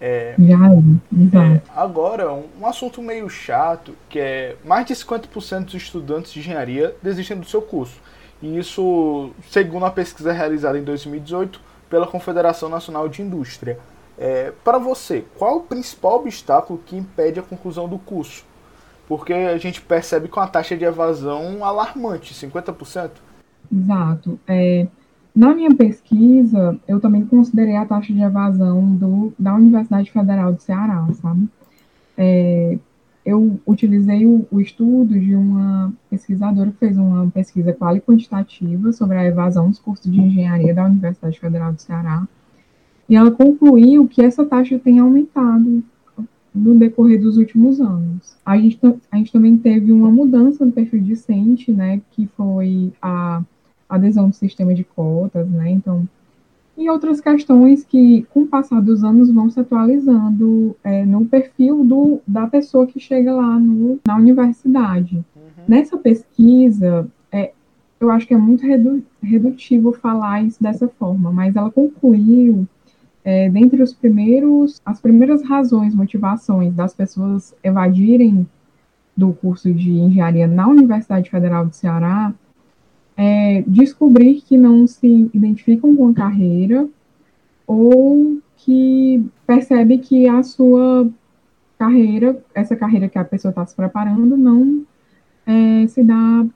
É, 0.00 0.34
já 0.38 0.56
era. 0.56 1.52
É, 1.52 1.60
agora, 1.76 2.32
um, 2.32 2.44
um, 2.58 2.66
assunto 2.66 3.02
meio 3.02 3.28
chato, 3.28 3.94
que 4.08 4.18
é 4.18 4.56
mais 4.64 4.86
de 4.86 4.94
50% 4.94 5.66
dos 5.66 5.74
estudantes 5.74 6.32
de 6.32 6.40
engenharia 6.40 6.96
desistem 7.02 7.38
do 7.38 7.44
seu 7.44 7.60
curso. 7.60 8.00
E 8.40 8.56
isso, 8.56 9.32
segundo 9.50 9.84
a 9.84 9.90
pesquisa 9.90 10.32
realizada 10.32 10.78
em 10.78 10.82
2018 10.82 11.60
pela 11.90 12.06
Confederação 12.06 12.70
Nacional 12.70 13.06
de 13.06 13.20
Indústria. 13.20 13.78
É, 14.16 14.50
para 14.64 14.78
você, 14.78 15.26
qual 15.36 15.58
o 15.58 15.64
principal 15.64 16.20
obstáculo 16.20 16.80
que 16.86 16.96
impede 16.96 17.38
a 17.38 17.42
conclusão 17.42 17.86
do 17.86 17.98
curso? 17.98 18.46
Porque 19.08 19.32
a 19.32 19.56
gente 19.56 19.80
percebe 19.80 20.28
com 20.28 20.40
a 20.40 20.46
taxa 20.46 20.76
de 20.76 20.84
evasão 20.84 21.64
alarmante, 21.64 22.34
50%. 22.34 23.10
Exato. 23.72 24.38
É, 24.46 24.86
na 25.34 25.54
minha 25.54 25.74
pesquisa, 25.74 26.78
eu 26.88 27.00
também 27.00 27.24
considerei 27.24 27.76
a 27.76 27.86
taxa 27.86 28.12
de 28.12 28.20
evasão 28.20 28.94
do, 28.96 29.32
da 29.38 29.54
Universidade 29.54 30.10
Federal 30.10 30.52
do 30.52 30.60
Ceará, 30.60 31.06
sabe? 31.20 31.48
É, 32.16 32.78
eu 33.24 33.60
utilizei 33.66 34.24
o, 34.24 34.46
o, 34.50 34.60
estudo 34.60 35.18
de 35.18 35.34
uma 35.34 35.92
pesquisadora 36.08 36.70
que 36.70 36.78
fez 36.78 36.96
uma 36.96 37.28
pesquisa 37.30 37.72
quali 37.72 38.00
quantitativa 38.00 38.92
sobre 38.92 39.18
a 39.18 39.24
evasão 39.24 39.68
dos 39.68 39.78
cursos 39.78 40.10
de 40.10 40.20
engenharia 40.20 40.72
da 40.72 40.84
Universidade 40.84 41.38
Federal 41.38 41.72
do 41.72 41.82
Ceará 41.82 42.26
e 43.08 43.14
ela 43.14 43.30
concluiu 43.30 44.08
que 44.08 44.22
essa 44.22 44.44
taxa 44.44 44.78
tem 44.78 44.98
aumentado 44.98 45.82
no 46.56 46.78
decorrer 46.78 47.20
dos 47.20 47.36
últimos 47.36 47.80
anos. 47.80 48.36
A 48.44 48.56
gente, 48.56 48.78
a 49.10 49.16
gente 49.16 49.32
também 49.32 49.56
teve 49.56 49.92
uma 49.92 50.10
mudança 50.10 50.64
no 50.64 50.72
perfil 50.72 51.02
discente, 51.02 51.70
né, 51.72 52.00
que 52.12 52.26
foi 52.36 52.92
a 53.00 53.42
adesão 53.88 54.28
do 54.28 54.34
sistema 54.34 54.74
de 54.74 54.82
cotas, 54.82 55.48
né, 55.48 55.70
então, 55.70 56.08
e 56.76 56.90
outras 56.90 57.20
questões 57.20 57.84
que, 57.84 58.26
com 58.30 58.42
o 58.42 58.46
passar 58.46 58.82
dos 58.82 59.02
anos, 59.02 59.30
vão 59.30 59.48
se 59.48 59.58
atualizando 59.58 60.76
é, 60.84 61.06
no 61.06 61.24
perfil 61.24 61.82
do, 61.84 62.20
da 62.26 62.46
pessoa 62.46 62.86
que 62.86 63.00
chega 63.00 63.32
lá 63.32 63.58
no, 63.58 63.98
na 64.06 64.16
universidade. 64.16 65.16
Uhum. 65.34 65.64
Nessa 65.66 65.96
pesquisa, 65.96 67.08
é, 67.32 67.52
eu 67.98 68.10
acho 68.10 68.26
que 68.26 68.34
é 68.34 68.36
muito 68.36 68.66
redu, 68.66 69.02
redutivo 69.22 69.92
falar 69.92 70.42
isso 70.42 70.62
dessa 70.62 70.86
forma, 70.86 71.32
mas 71.32 71.56
ela 71.56 71.70
concluiu 71.70 72.68
é, 73.26 73.50
dentre 73.50 73.82
os 73.82 73.92
primeiros, 73.92 74.80
as 74.86 75.00
primeiras 75.00 75.42
razões, 75.42 75.92
motivações 75.92 76.72
das 76.72 76.94
pessoas 76.94 77.52
evadirem 77.60 78.46
do 79.16 79.32
curso 79.32 79.74
de 79.74 79.90
engenharia 79.90 80.46
na 80.46 80.68
Universidade 80.68 81.28
Federal 81.28 81.66
do 81.66 81.74
Ceará, 81.74 82.32
é 83.16 83.64
descobrir 83.66 84.42
que 84.42 84.56
não 84.56 84.86
se 84.86 85.28
identificam 85.34 85.96
com 85.96 86.10
a 86.10 86.14
carreira 86.14 86.88
ou 87.66 88.38
que 88.58 89.28
percebe 89.44 89.98
que 89.98 90.28
a 90.28 90.44
sua 90.44 91.10
carreira, 91.76 92.40
essa 92.54 92.76
carreira 92.76 93.08
que 93.08 93.18
a 93.18 93.24
pessoa 93.24 93.50
está 93.50 93.66
se 93.66 93.74
preparando, 93.74 94.36
não 94.36 94.86
é, 95.44 95.84
se 95.88 96.00
dá, 96.04 96.46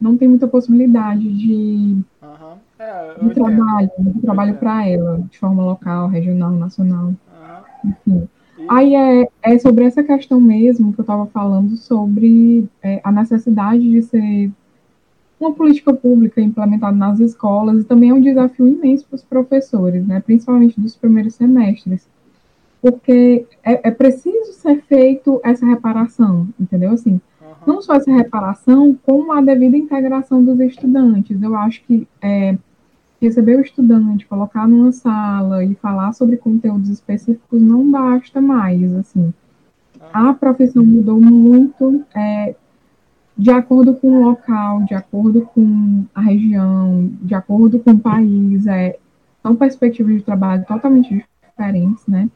não 0.00 0.16
tem 0.16 0.28
muita 0.28 0.46
possibilidade 0.46 1.32
de 1.32 1.96
uhum. 2.22 2.58
É, 2.78 3.14
trabalho, 3.34 3.90
de 3.98 4.20
trabalho 4.20 4.54
para 4.56 4.86
ela, 4.86 5.18
de 5.30 5.38
forma 5.38 5.64
local, 5.64 6.08
regional, 6.08 6.50
nacional. 6.52 7.14
Enfim. 7.84 8.28
Aí 8.68 8.94
é, 8.94 9.28
é 9.42 9.58
sobre 9.58 9.84
essa 9.84 10.02
questão 10.02 10.40
mesmo 10.40 10.92
que 10.92 11.00
eu 11.00 11.02
estava 11.02 11.26
falando 11.26 11.76
sobre 11.76 12.68
é, 12.82 13.00
a 13.04 13.12
necessidade 13.12 13.82
de 13.82 14.02
ser 14.02 14.50
uma 15.38 15.52
política 15.52 15.92
pública 15.92 16.40
implementada 16.40 16.96
nas 16.96 17.20
escolas 17.20 17.82
e 17.82 17.84
também 17.84 18.10
é 18.10 18.14
um 18.14 18.20
desafio 18.20 18.66
imenso 18.66 19.06
para 19.06 19.16
os 19.16 19.22
professores, 19.22 20.06
né, 20.06 20.20
principalmente 20.20 20.80
dos 20.80 20.96
primeiros 20.96 21.34
semestres, 21.34 22.08
porque 22.80 23.46
é, 23.62 23.88
é 23.88 23.90
preciso 23.90 24.52
ser 24.54 24.82
feito 24.82 25.40
essa 25.44 25.66
reparação, 25.66 26.48
entendeu? 26.58 26.92
Assim, 26.92 27.20
uhum. 27.40 27.54
não 27.66 27.82
só 27.82 27.94
essa 27.94 28.10
reparação, 28.10 28.98
como 29.04 29.32
a 29.32 29.42
devida 29.42 29.76
integração 29.76 30.42
dos 30.42 30.58
estudantes. 30.60 31.40
Eu 31.42 31.54
acho 31.54 31.82
que 31.84 32.08
é, 32.22 32.56
receber 33.20 33.56
o 33.56 33.62
estudante, 33.62 34.26
colocar 34.26 34.68
numa 34.68 34.92
sala 34.92 35.64
e 35.64 35.74
falar 35.76 36.12
sobre 36.12 36.36
conteúdos 36.36 36.90
específicos 36.90 37.60
não 37.60 37.90
basta 37.90 38.40
mais, 38.40 38.92
assim. 38.94 39.32
A 40.12 40.32
profissão 40.34 40.84
mudou 40.84 41.20
muito 41.20 42.04
é, 42.14 42.54
de 43.36 43.50
acordo 43.50 43.94
com 43.94 44.08
o 44.08 44.24
local, 44.28 44.82
de 44.84 44.94
acordo 44.94 45.42
com 45.54 46.04
a 46.14 46.20
região, 46.20 47.10
de 47.22 47.34
acordo 47.34 47.78
com 47.78 47.92
o 47.92 47.98
país. 47.98 48.66
É, 48.66 48.98
são 49.42 49.54
perspectivas 49.54 50.14
de 50.14 50.22
trabalho 50.22 50.64
totalmente 50.66 51.24
diferentes, 51.42 52.06
né? 52.06 52.28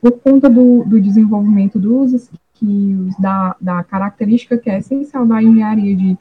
Por 0.00 0.12
conta 0.12 0.50
do, 0.50 0.84
do 0.84 1.00
desenvolvimento 1.00 1.78
dos 1.78 2.12
skills, 2.12 3.16
da, 3.18 3.56
da 3.60 3.82
característica 3.82 4.58
que 4.58 4.70
é 4.70 4.78
essencial 4.78 5.26
da 5.26 5.42
engenharia 5.42 5.96
de 5.96 6.16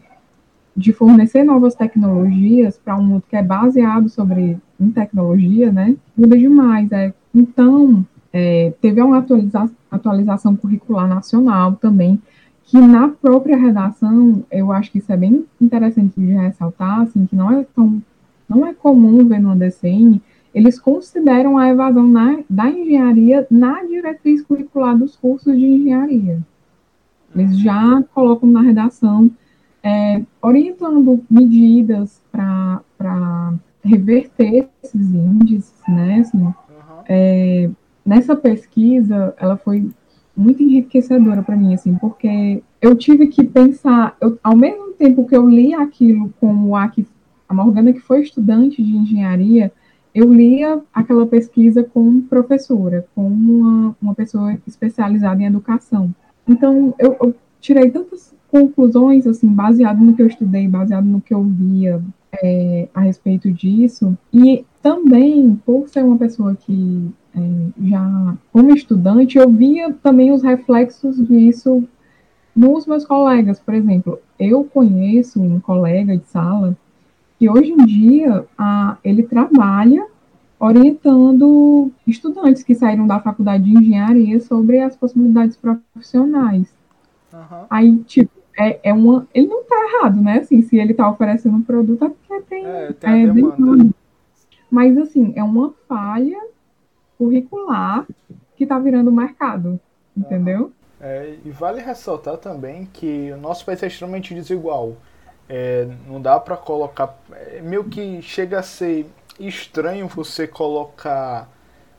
de 0.75 0.91
fornecer 0.91 1.43
novas 1.43 1.75
tecnologias 1.75 2.77
para 2.77 2.97
um 2.97 3.03
mundo 3.03 3.23
que 3.29 3.35
é 3.35 3.43
baseado 3.43 4.09
sobre 4.09 4.57
em 4.79 4.91
tecnologia, 4.91 5.71
né, 5.71 5.95
muda 6.17 6.37
demais. 6.37 6.91
É. 6.91 7.13
Então, 7.33 8.05
é, 8.31 8.73
teve 8.81 9.01
uma 9.01 9.19
atualiza 9.19 9.69
atualização 9.91 10.55
curricular 10.55 11.07
nacional 11.07 11.73
também, 11.73 12.19
que 12.63 12.79
na 12.79 13.09
própria 13.09 13.55
redação, 13.55 14.43
eu 14.51 14.71
acho 14.71 14.91
que 14.91 14.97
isso 14.97 15.11
é 15.11 15.17
bem 15.17 15.45
interessante 15.61 16.19
de 16.19 16.33
ressaltar, 16.33 17.01
assim, 17.01 17.27
que 17.27 17.35
não 17.35 17.51
é 17.51 17.63
tão, 17.75 18.01
não 18.49 18.65
é 18.65 18.73
comum 18.73 19.23
ver 19.27 19.39
no 19.39 19.55
DCN, 19.55 20.19
eles 20.53 20.79
consideram 20.79 21.57
a 21.57 21.69
evasão 21.69 22.07
na, 22.07 22.39
da 22.49 22.69
engenharia 22.69 23.45
na 23.49 23.83
diretriz 23.83 24.41
curricular 24.41 24.97
dos 24.97 25.15
cursos 25.15 25.55
de 25.55 25.65
engenharia. 25.65 26.39
Eles 27.35 27.57
já 27.59 28.03
colocam 28.13 28.49
na 28.49 28.61
redação 28.61 29.29
é, 29.83 30.21
orientando 30.41 31.23
medidas 31.29 32.21
para 32.31 33.53
reverter 33.83 34.69
esses 34.81 35.13
índices, 35.13 35.73
né? 35.87 36.19
Assim, 36.21 36.37
uhum. 36.37 36.53
é, 37.07 37.69
nessa 38.05 38.35
pesquisa, 38.35 39.35
ela 39.37 39.57
foi 39.57 39.89
muito 40.35 40.63
enriquecedora 40.63 41.43
para 41.43 41.55
mim, 41.55 41.73
assim, 41.73 41.95
porque 41.95 42.63
eu 42.81 42.95
tive 42.95 43.27
que 43.27 43.43
pensar, 43.43 44.15
eu, 44.21 44.39
ao 44.41 44.55
mesmo 44.55 44.93
tempo 44.93 45.27
que 45.27 45.35
eu 45.35 45.47
li 45.47 45.73
aquilo 45.73 46.33
como 46.39 46.75
a, 46.75 46.87
que, 46.87 47.05
a 47.47 47.53
Morgana, 47.53 47.93
que 47.93 47.99
foi 47.99 48.21
estudante 48.21 48.81
de 48.81 48.95
engenharia, 48.95 49.71
eu 50.15 50.31
lia 50.31 50.81
aquela 50.93 51.25
pesquisa 51.25 51.83
como 51.83 52.21
professora, 52.23 53.05
como 53.13 53.35
uma, 53.35 53.95
uma 54.01 54.15
pessoa 54.15 54.57
especializada 54.65 55.41
em 55.41 55.45
educação. 55.45 56.13
Então, 56.47 56.93
eu, 56.99 57.17
eu 57.21 57.35
tirei 57.59 57.89
tantas 57.89 58.33
conclusões, 58.53 59.25
assim, 59.25 59.47
baseado 59.47 59.99
no 59.99 60.13
que 60.13 60.21
eu 60.21 60.27
estudei, 60.27 60.67
baseado 60.67 61.05
no 61.05 61.19
que 61.19 61.33
eu 61.33 61.41
via 61.43 61.99
é, 62.31 62.87
a 62.93 63.01
respeito 63.01 63.51
disso, 63.51 64.15
e 64.31 64.63
também, 64.79 65.59
por 65.65 65.89
ser 65.89 66.03
uma 66.03 66.17
pessoa 66.17 66.55
que 66.55 67.09
é, 67.35 67.89
já, 67.89 68.37
como 68.51 68.75
estudante, 68.75 69.39
eu 69.39 69.49
via 69.49 69.91
também 69.91 70.31
os 70.31 70.43
reflexos 70.43 71.17
disso 71.27 71.83
nos 72.55 72.85
meus 72.85 73.03
colegas. 73.05 73.59
Por 73.59 73.73
exemplo, 73.73 74.19
eu 74.37 74.63
conheço 74.63 75.41
um 75.41 75.59
colega 75.59 76.15
de 76.15 76.25
sala 76.27 76.77
que 77.39 77.49
hoje 77.49 77.71
em 77.71 77.85
dia 77.85 78.45
a, 78.55 78.97
ele 79.03 79.23
trabalha 79.23 80.05
orientando 80.59 81.91
estudantes 82.05 82.61
que 82.61 82.75
saíram 82.75 83.07
da 83.07 83.19
faculdade 83.19 83.63
de 83.63 83.75
engenharia 83.75 84.39
sobre 84.39 84.79
as 84.79 84.95
possibilidades 84.95 85.57
profissionais. 85.57 86.71
Uhum. 87.33 87.65
Aí, 87.67 87.97
tipo, 88.05 88.42
é, 88.57 88.79
é 88.83 88.93
uma. 88.93 89.27
Ele 89.33 89.47
não 89.47 89.61
está 89.61 89.75
errado, 89.75 90.21
né? 90.21 90.39
Assim, 90.39 90.61
se 90.61 90.77
ele 90.77 90.91
está 90.91 91.09
oferecendo 91.09 91.57
um 91.57 91.61
produto, 91.61 92.05
é 92.05 92.09
porque 92.09 92.41
tem. 92.49 92.65
É, 92.65 92.93
tem 92.93 93.23
é, 93.23 93.27
demanda. 93.27 93.89
Mas, 94.69 94.97
assim, 94.97 95.33
é 95.35 95.43
uma 95.43 95.73
falha 95.87 96.39
curricular 97.17 98.07
que 98.55 98.63
está 98.63 98.79
virando 98.79 99.11
mercado, 99.11 99.79
entendeu? 100.15 100.71
É, 100.99 101.35
e 101.43 101.51
vale 101.51 101.81
ressaltar 101.81 102.37
também 102.37 102.87
que 102.91 103.31
o 103.31 103.37
nosso 103.37 103.65
país 103.65 103.83
é 103.83 103.87
extremamente 103.87 104.33
desigual. 104.33 104.95
É, 105.49 105.87
não 106.07 106.21
dá 106.21 106.39
para 106.39 106.55
colocar. 106.55 107.17
É, 107.31 107.61
meio 107.61 107.83
que 107.83 108.21
chega 108.21 108.59
a 108.59 108.63
ser 108.63 109.05
estranho 109.39 110.07
você 110.07 110.47
colocar 110.47 111.49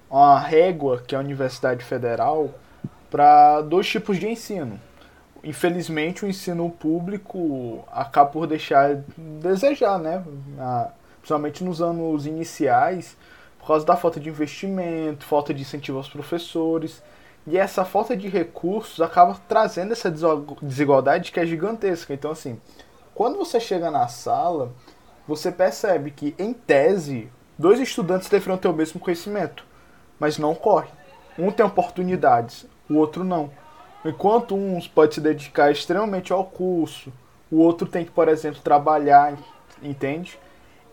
uma 0.08 0.38
régua, 0.38 1.02
que 1.06 1.14
é 1.14 1.18
a 1.18 1.20
Universidade 1.20 1.84
Federal, 1.84 2.50
para 3.10 3.60
dois 3.60 3.86
tipos 3.86 4.18
de 4.18 4.28
ensino. 4.28 4.80
Infelizmente, 5.44 6.24
o 6.24 6.28
ensino 6.28 6.70
público 6.70 7.84
acaba 7.92 8.30
por 8.30 8.46
deixar 8.46 9.02
desejar, 9.16 9.98
né? 9.98 10.24
principalmente 11.18 11.62
nos 11.62 11.82
anos 11.82 12.26
iniciais, 12.26 13.16
por 13.58 13.66
causa 13.66 13.84
da 13.84 13.96
falta 13.96 14.18
de 14.18 14.28
investimento, 14.28 15.24
falta 15.24 15.52
de 15.52 15.62
incentivo 15.62 15.98
aos 15.98 16.08
professores. 16.08 17.02
E 17.46 17.58
essa 17.58 17.84
falta 17.84 18.16
de 18.16 18.26
recursos 18.26 19.00
acaba 19.02 19.38
trazendo 19.46 19.92
essa 19.92 20.10
desigualdade 20.62 21.30
que 21.30 21.38
é 21.38 21.46
gigantesca. 21.46 22.14
Então, 22.14 22.30
assim, 22.30 22.58
quando 23.14 23.36
você 23.36 23.60
chega 23.60 23.90
na 23.90 24.08
sala, 24.08 24.72
você 25.28 25.52
percebe 25.52 26.10
que, 26.10 26.34
em 26.38 26.54
tese, 26.54 27.30
dois 27.58 27.78
estudantes 27.80 28.28
deveriam 28.28 28.56
ter 28.56 28.68
o 28.68 28.72
mesmo 28.72 28.98
conhecimento, 28.98 29.64
mas 30.18 30.38
não 30.38 30.52
ocorre. 30.52 30.88
Um 31.38 31.50
tem 31.50 31.64
oportunidades, 31.64 32.66
o 32.88 32.94
outro 32.96 33.24
não. 33.24 33.50
Enquanto 34.04 34.54
uns 34.54 34.86
pode 34.86 35.14
se 35.14 35.20
dedicar 35.20 35.70
extremamente 35.70 36.32
ao 36.32 36.44
curso, 36.44 37.12
o 37.50 37.58
outro 37.58 37.86
tem 37.86 38.04
que, 38.04 38.10
por 38.10 38.28
exemplo, 38.28 38.60
trabalhar, 38.60 39.34
entende? 39.82 40.38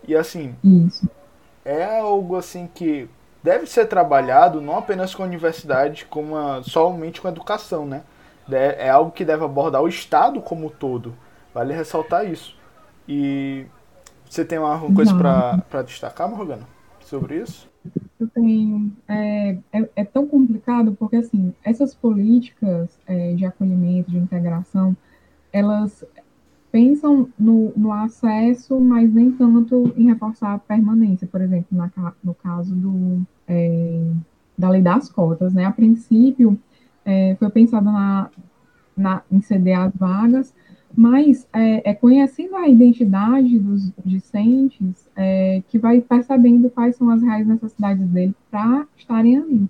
E 0.06 0.16
assim, 0.16 0.54
Isso. 0.64 1.08
é 1.64 1.98
algo 1.98 2.36
assim 2.36 2.68
que 2.72 3.08
deve 3.42 3.66
ser 3.66 3.86
trabalhado 3.86 4.60
não 4.60 4.78
apenas 4.78 5.14
com 5.14 5.22
a 5.22 5.26
universidade, 5.26 6.06
como 6.06 6.36
a, 6.36 6.62
somente 6.62 7.20
com 7.20 7.28
a 7.28 7.30
educação, 7.30 7.84
né? 7.84 8.02
É 8.50 8.90
algo 8.90 9.10
que 9.10 9.24
deve 9.24 9.44
abordar 9.44 9.82
o 9.82 9.88
Estado 9.88 10.40
como 10.40 10.66
um 10.66 10.70
todo. 10.70 11.14
Vale 11.54 11.74
ressaltar 11.74 12.26
isso. 12.26 12.56
E 13.08 13.66
você 14.28 14.44
tem 14.44 14.58
alguma 14.58 14.94
coisa 14.94 15.14
para 15.14 15.82
destacar, 15.82 16.28
Morgana, 16.28 16.66
sobre 17.00 17.36
isso? 17.36 17.71
Eu 18.22 18.28
tenho. 18.28 18.92
É, 19.08 19.58
é, 19.72 19.90
é, 19.96 20.04
tão 20.04 20.28
complicado 20.28 20.94
porque, 20.94 21.16
assim, 21.16 21.52
essas 21.64 21.92
políticas 21.92 22.96
é, 23.04 23.34
de 23.34 23.44
acolhimento, 23.44 24.10
de 24.12 24.16
integração, 24.16 24.96
elas 25.52 26.04
pensam 26.70 27.28
no, 27.36 27.72
no, 27.76 27.92
acesso, 27.92 28.80
mas 28.80 29.12
nem 29.12 29.32
tanto 29.32 29.92
em 29.96 30.06
reforçar 30.06 30.54
a 30.54 30.58
permanência, 30.58 31.26
por 31.26 31.40
exemplo, 31.40 31.66
na, 31.76 31.90
no 32.22 32.32
caso 32.32 32.74
do, 32.76 33.26
é, 33.48 34.12
da 34.56 34.70
lei 34.70 34.80
das 34.80 35.10
cotas. 35.10 35.52
Né? 35.52 35.64
A 35.64 35.72
princípio, 35.72 36.56
é, 37.04 37.34
foi 37.40 37.50
pensado 37.50 37.86
na, 37.86 38.30
na, 38.96 39.22
em 39.32 39.42
ceder 39.42 39.80
as 39.80 39.92
vagas, 39.96 40.54
mas 40.94 41.46
é, 41.52 41.90
é 41.90 41.94
conhecendo 41.94 42.56
a 42.56 42.68
identidade 42.68 43.58
dos 43.58 43.92
discentes 44.04 45.08
é, 45.16 45.62
que 45.68 45.78
vai 45.78 46.00
percebendo 46.00 46.70
quais 46.70 46.96
são 46.96 47.10
as 47.10 47.22
reais 47.22 47.46
necessidades 47.46 48.06
dele 48.08 48.34
para 48.50 48.86
estarem 48.96 49.36
ali. 49.36 49.68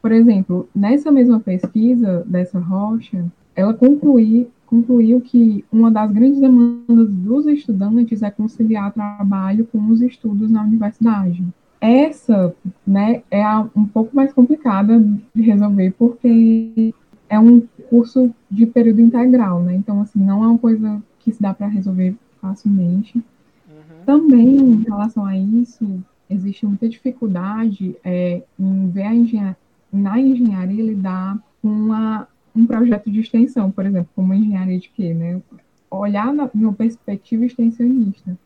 Por 0.00 0.12
exemplo, 0.12 0.68
nessa 0.74 1.12
mesma 1.12 1.40
pesquisa 1.40 2.24
dessa 2.26 2.58
rocha, 2.58 3.24
ela 3.54 3.74
conclui, 3.74 4.48
concluiu 4.66 5.20
que 5.20 5.64
uma 5.70 5.90
das 5.90 6.10
grandes 6.10 6.40
demandas 6.40 7.14
dos 7.14 7.46
estudantes 7.46 8.22
é 8.22 8.30
conciliar 8.30 8.92
trabalho 8.92 9.66
com 9.70 9.88
os 9.88 10.00
estudos 10.00 10.50
na 10.50 10.62
universidade. 10.62 11.44
Essa 11.80 12.54
né, 12.86 13.22
é 13.30 13.46
um 13.74 13.86
pouco 13.86 14.14
mais 14.14 14.32
complicada 14.32 15.02
de 15.34 15.42
resolver, 15.42 15.94
porque 15.98 16.94
é 17.30 17.38
um 17.38 17.60
curso 17.88 18.34
de 18.50 18.66
período 18.66 19.00
integral, 19.00 19.62
né? 19.62 19.76
Então, 19.76 20.02
assim, 20.02 20.18
não 20.18 20.42
é 20.42 20.48
uma 20.48 20.58
coisa 20.58 21.00
que 21.20 21.32
se 21.32 21.40
dá 21.40 21.54
para 21.54 21.68
resolver 21.68 22.16
facilmente. 22.40 23.16
Uhum. 23.16 24.04
Também, 24.04 24.56
em 24.58 24.82
relação 24.82 25.24
a 25.24 25.38
isso, 25.38 26.02
existe 26.28 26.66
muita 26.66 26.88
dificuldade 26.88 27.96
é, 28.04 28.42
em 28.58 28.90
ver 28.90 29.04
a 29.04 29.14
engenharia, 29.14 29.56
na 29.92 30.20
engenharia 30.20 30.82
lidar 30.82 31.38
com 31.62 31.68
uma 31.68 32.28
um 32.54 32.66
projeto 32.66 33.08
de 33.08 33.20
extensão, 33.20 33.70
por 33.70 33.86
exemplo, 33.86 34.10
como 34.16 34.34
engenharia 34.34 34.78
de 34.78 34.88
quê, 34.88 35.14
né? 35.14 35.40
Olhar 35.88 36.32
na, 36.32 36.50
uma 36.52 36.72
perspectiva 36.72 37.44
extensionista, 37.46 38.36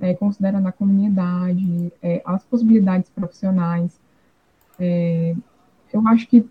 é, 0.00 0.14
considerando 0.14 0.68
a 0.68 0.72
comunidade, 0.72 1.92
é, 2.00 2.22
as 2.24 2.44
possibilidades 2.44 3.10
profissionais. 3.10 3.98
É, 4.78 5.34
eu 5.92 6.06
acho 6.06 6.28
que 6.28 6.46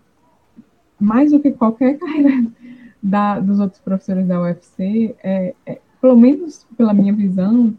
mais 1.00 1.30
do 1.30 1.40
que 1.40 1.50
qualquer 1.50 1.96
carreira 1.98 2.46
da, 3.02 3.40
dos 3.40 3.58
outros 3.58 3.80
professores 3.80 4.26
da 4.26 4.40
UFC, 4.40 5.14
é, 5.22 5.54
é, 5.66 5.80
pelo 6.00 6.16
menos 6.16 6.66
pela 6.76 6.92
minha 6.92 7.12
visão, 7.12 7.74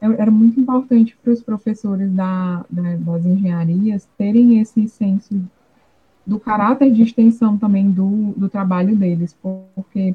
é, 0.00 0.06
era 0.06 0.30
muito 0.30 0.60
importante 0.60 1.16
para 1.22 1.32
os 1.32 1.42
professores 1.42 2.10
da, 2.12 2.64
da, 2.68 2.96
das 2.96 3.24
engenharias 3.24 4.08
terem 4.18 4.60
esse 4.60 4.88
senso 4.88 5.40
do 6.26 6.40
caráter 6.40 6.92
de 6.92 7.02
extensão 7.02 7.56
também 7.56 7.90
do, 7.90 8.32
do 8.36 8.48
trabalho 8.48 8.96
deles, 8.96 9.36
porque 9.74 10.14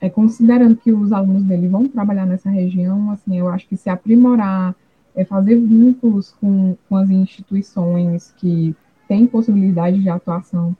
é, 0.00 0.10
considerando 0.10 0.76
que 0.76 0.90
os 0.92 1.12
alunos 1.12 1.44
dele 1.44 1.68
vão 1.68 1.88
trabalhar 1.88 2.26
nessa 2.26 2.50
região, 2.50 3.10
assim, 3.12 3.38
eu 3.38 3.48
acho 3.48 3.66
que 3.68 3.76
se 3.76 3.88
aprimorar, 3.88 4.74
é 5.14 5.24
fazer 5.24 5.56
vínculos 5.56 6.34
com, 6.40 6.76
com 6.88 6.96
as 6.96 7.08
instituições 7.08 8.34
que 8.36 8.74
têm 9.08 9.26
possibilidade 9.26 10.02
de 10.02 10.08
atuação, 10.10 10.76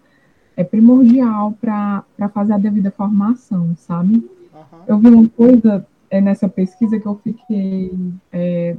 é 0.57 0.64
primordial 0.64 1.53
para 1.61 2.05
fazer 2.33 2.55
a 2.55 2.59
devida 2.59 2.90
formação, 2.90 3.75
sabe? 3.77 4.14
Uhum. 4.16 4.79
Eu 4.87 4.99
vi 4.99 5.09
uma 5.09 5.29
coisa 5.29 5.87
é, 6.11 6.21
nessa 6.21 6.49
pesquisa 6.49 6.99
que 6.99 7.07
eu 7.07 7.16
fiquei 7.23 7.92
é, 8.33 8.77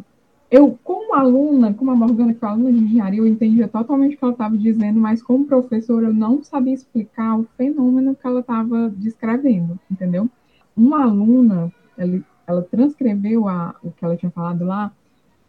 eu, 0.50 0.80
como 0.82 1.14
aluna, 1.14 1.74
como 1.74 1.92
a 1.92 1.96
Morgana, 1.96 2.34
que 2.34 2.44
é 2.44 2.48
aluna 2.48 2.72
de 2.72 2.80
engenharia, 2.80 3.20
eu 3.20 3.28
entendia 3.28 3.68
totalmente 3.68 4.16
o 4.16 4.18
que 4.18 4.24
ela 4.24 4.32
estava 4.32 4.58
dizendo, 4.58 4.98
mas 4.98 5.22
como 5.22 5.46
professora, 5.46 6.08
eu 6.08 6.14
não 6.14 6.42
sabia 6.42 6.74
explicar 6.74 7.38
o 7.38 7.46
fenômeno 7.58 8.16
que 8.16 8.26
ela 8.26 8.40
estava 8.40 8.90
descrevendo, 8.90 9.78
entendeu? 9.92 10.30
Uma 10.76 11.04
aluna, 11.04 11.72
ela, 11.98 12.22
ela 12.48 12.62
transcreveu 12.62 13.48
a, 13.48 13.76
o 13.84 13.92
que 13.92 14.06
ela 14.06 14.16
tinha 14.16 14.32
falado 14.32 14.64
lá, 14.64 14.92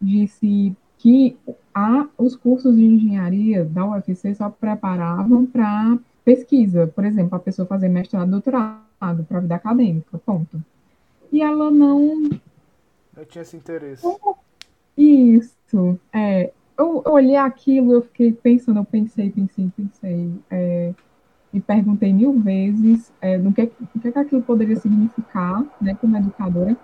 disse 0.01 0.75
que 0.99 1.37
a, 1.73 2.09
os 2.19 2.35
cursos 2.35 2.75
de 2.75 2.85
engenharia 2.85 3.65
da 3.65 3.87
UFC 3.87 4.35
só 4.35 4.51
preparavam 4.51 5.47
para 5.47 5.97
pesquisa, 6.29 6.87
por 6.87 7.07
exemplo, 7.07 7.37
a 7.37 7.39
pessoa 7.39 7.65
fazer 7.65 7.89
mestrado, 7.89 8.31
doutorado, 8.31 9.25
para 9.25 9.39
a 9.39 9.41
vida 9.41 9.55
acadêmica, 9.55 10.19
ponto. 10.19 10.63
E 11.33 11.41
ela 11.41 11.71
não. 11.71 12.29
Eu 13.17 13.25
tinha 13.25 13.41
esse 13.41 13.57
interesse. 13.57 14.07
Isso. 14.95 15.99
É, 16.13 16.53
eu, 16.79 17.03
eu 17.07 17.13
olhei 17.13 17.37
aquilo, 17.37 17.95
eu 17.95 18.03
fiquei 18.03 18.31
pensando, 18.31 18.79
eu 18.79 18.85
pensei, 18.85 19.31
pensei, 19.31 19.71
pensei. 19.75 20.31
É, 20.51 20.93
me 21.51 21.63
perguntei 21.63 22.13
mil 22.13 22.39
vezes 22.39 23.11
é, 23.23 23.39
no 23.39 23.51
que, 23.51 23.63
o 23.63 23.99
que, 23.99 24.13
que 24.13 24.19
aquilo 24.19 24.43
poderia 24.43 24.77
significar, 24.77 25.65
né, 25.81 25.97
como 25.99 26.15
educadora, 26.15 26.77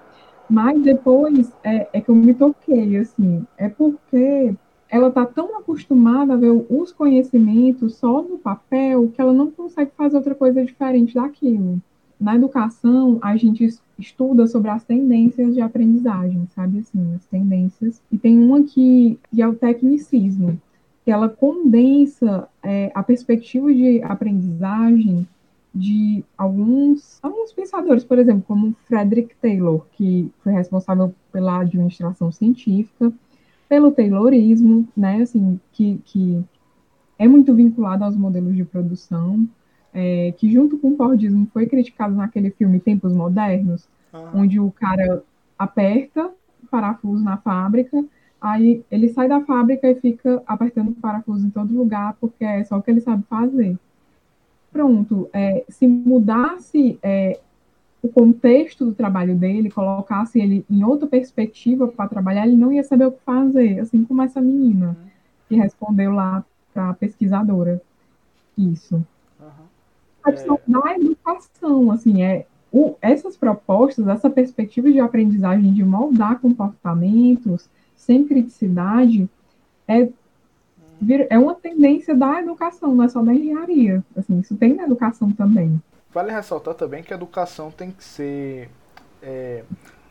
mas 0.49 0.83
depois 0.83 1.53
é, 1.63 1.87
é 1.93 2.01
que 2.01 2.09
eu 2.09 2.15
me 2.15 2.33
toquei, 2.33 2.97
assim, 2.97 3.47
é 3.59 3.69
porque 3.69 4.55
ela 4.95 5.09
está 5.09 5.27
tão 5.27 5.59
acostumada 5.59 6.35
a 6.35 6.37
ver 6.37 6.53
os 6.71 6.93
conhecimentos 6.93 7.97
só 7.97 8.23
no 8.23 8.39
papel 8.39 9.09
que 9.09 9.21
ela 9.21 9.33
não 9.33 9.51
consegue 9.51 9.91
fazer 9.97 10.17
outra 10.17 10.37
coisa 10.37 10.65
diferente 10.65 11.13
daquilo. 11.13 11.83
Na 12.19 12.37
educação, 12.37 13.19
a 13.21 13.37
gente 13.37 13.77
estuda 13.99 14.47
sobre 14.47 14.71
as 14.71 14.85
tendências 14.85 15.53
de 15.53 15.61
aprendizagem, 15.61 16.47
sabe 16.55 16.79
assim, 16.79 17.13
as 17.17 17.27
tendências. 17.27 18.01
E 18.13 18.17
tem 18.17 18.39
uma 18.39 18.63
que, 18.63 19.19
que 19.35 19.43
é 19.43 19.49
o 19.49 19.57
tecnicismo, 19.57 20.61
que 21.05 21.11
ela 21.11 21.29
condensa 21.29 22.49
é, 22.63 22.93
a 22.95 23.03
perspectiva 23.03 23.75
de 23.75 24.01
aprendizagem 24.01 25.27
de 25.75 26.25
alguns, 26.39 27.19
alguns 27.21 27.53
pensadores, 27.53 28.05
por 28.05 28.21
exemplo, 28.21 28.45
como 28.47 28.77
Frederick 28.87 29.35
Taylor, 29.43 29.85
que 29.97 30.31
foi 30.45 30.53
responsável 30.53 31.13
pela 31.33 31.63
administração 31.63 32.31
científica, 32.31 33.13
pelo 33.69 33.93
Taylorismo, 33.93 34.87
né, 34.97 35.23
assim, 35.23 35.59
que, 35.73 36.01
que 36.05 36.45
é 37.19 37.27
muito 37.27 37.55
vinculado 37.55 38.05
aos 38.05 38.17
modelos 38.17 38.55
de 38.55 38.65
produção, 38.65 39.47
é, 39.93 40.33
que 40.37 40.51
junto 40.51 40.79
com 40.79 40.93
o 40.93 40.97
Fordismo 40.97 41.49
foi 41.53 41.67
criticado 41.67 42.15
naquele 42.15 42.51
filme 42.51 42.81
Tempos 42.81 43.13
Modernos, 43.13 43.89
uhum. 44.13 44.43
onde 44.43 44.59
o 44.59 44.71
cara 44.71 45.23
aperta 45.59 46.27
o 46.63 46.67
parafuso 46.69 47.23
na 47.23 47.37
fábrica, 47.37 48.05
aí 48.41 48.85
ele 48.91 49.09
sai 49.09 49.29
da 49.29 49.41
fábrica 49.41 49.89
e 49.89 49.95
fica 49.95 50.43
apertando 50.47 50.89
o 50.89 50.95
parafuso 50.95 51.47
em 51.47 51.51
todo 51.51 51.77
lugar, 51.77 52.17
porque 52.21 52.45
é 52.45 52.65
só 52.65 52.77
o 52.77 52.83
que 52.83 52.91
ele 52.91 53.01
sabe 53.01 53.23
fazer. 53.29 53.79
Pronto, 54.73 55.31
é, 55.33 55.65
se 55.69 55.87
mudasse 55.87 56.99
é, 57.01 57.39
o 58.05 58.09
contexto 58.11 58.85
do 58.85 58.93
trabalho 58.93 59.35
dele, 59.35 59.71
colocasse 59.71 60.39
ele 60.39 60.63
em 60.71 60.85
outra 60.85 61.09
perspectiva 61.09 61.89
para 61.89 62.07
trabalhar, 62.07 62.47
ele 62.47 62.55
não 62.55 62.71
ia 62.71 62.85
saber 62.85 63.07
o 63.07 63.13
que 63.13 63.23
fazer, 63.25 63.81
assim 63.81 64.05
como 64.05 64.21
essa 64.21 64.43
menina 64.43 64.89
uhum. 64.89 65.07
que 65.49 65.57
respondeu 65.57 66.13
lá 66.13 66.45
para 66.75 66.91
a 66.91 66.95
pesquisadora. 66.95 67.81
Isso. 68.59 68.97
Uhum. 69.41 69.47
A 70.23 70.33
questão 70.33 70.57
é... 70.57 70.71
da 70.71 70.97
educação, 70.97 71.91
assim, 71.91 72.23
é 72.23 72.45
o, 72.71 72.95
essas 73.01 73.39
propostas, 73.39 74.07
essa 74.07 74.29
perspectiva 74.29 74.93
de 74.93 75.01
aprendizagem 75.01 75.73
de 75.73 75.83
moldar 75.83 76.39
comportamentos 76.41 77.71
sem 77.97 78.27
criticidade 78.27 79.27
é 79.89 80.11
é 81.29 81.39
uma 81.39 81.55
tendência 81.55 82.15
da 82.15 82.41
educação, 82.41 82.95
não 82.95 83.05
é 83.05 83.09
só 83.09 83.21
da 83.23 83.35
engenharia. 83.35 84.03
Assim, 84.17 84.39
isso 84.39 84.57
tem 84.57 84.75
na 84.75 84.85
educação 84.85 85.31
também. 85.33 85.79
Vale 86.15 86.31
ressaltar 86.31 86.75
também 86.75 87.03
que 87.03 87.13
a 87.13 87.17
educação 87.17 87.73
tem 87.73 87.91
que 87.91 88.05
ser. 88.05 88.71
É, 89.21 89.65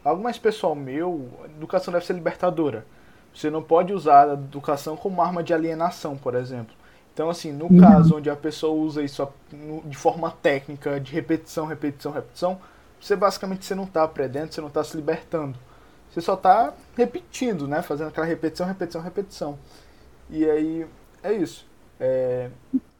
algo 0.03 0.21
mais 0.21 0.37
pessoal 0.37 0.75
meu, 0.75 1.29
a 1.43 1.45
educação 1.45 1.93
deve 1.93 2.05
ser 2.05 2.13
libertadora. 2.13 2.85
Você 3.33 3.49
não 3.49 3.63
pode 3.63 3.93
usar 3.93 4.29
a 4.29 4.33
educação 4.33 4.97
como 4.97 5.21
arma 5.21 5.41
de 5.41 5.53
alienação, 5.53 6.17
por 6.17 6.35
exemplo. 6.35 6.75
Então, 7.13 7.29
assim, 7.29 7.53
no 7.53 7.65
uhum. 7.65 7.79
caso 7.79 8.17
onde 8.17 8.29
a 8.29 8.35
pessoa 8.35 8.73
usa 8.73 9.01
isso 9.01 9.25
de 9.85 9.95
forma 9.95 10.29
técnica, 10.29 10.99
de 10.99 11.11
repetição, 11.13 11.65
repetição, 11.65 12.11
repetição, 12.11 12.59
você 12.99 13.15
basicamente 13.15 13.65
você 13.65 13.73
não 13.73 13.85
está 13.85 14.03
aprendendo, 14.03 14.51
você 14.51 14.59
não 14.59 14.67
está 14.67 14.83
se 14.83 14.97
libertando. 14.97 15.57
Você 16.11 16.21
só 16.21 16.33
está 16.33 16.73
repetindo, 16.97 17.67
né? 17.67 17.81
Fazendo 17.81 18.09
aquela 18.09 18.25
repetição, 18.25 18.67
repetição, 18.67 19.01
repetição. 19.01 19.59
E 20.29 20.43
aí, 20.49 20.85
é 21.23 21.33
isso. 21.33 21.65
É, 21.99 22.49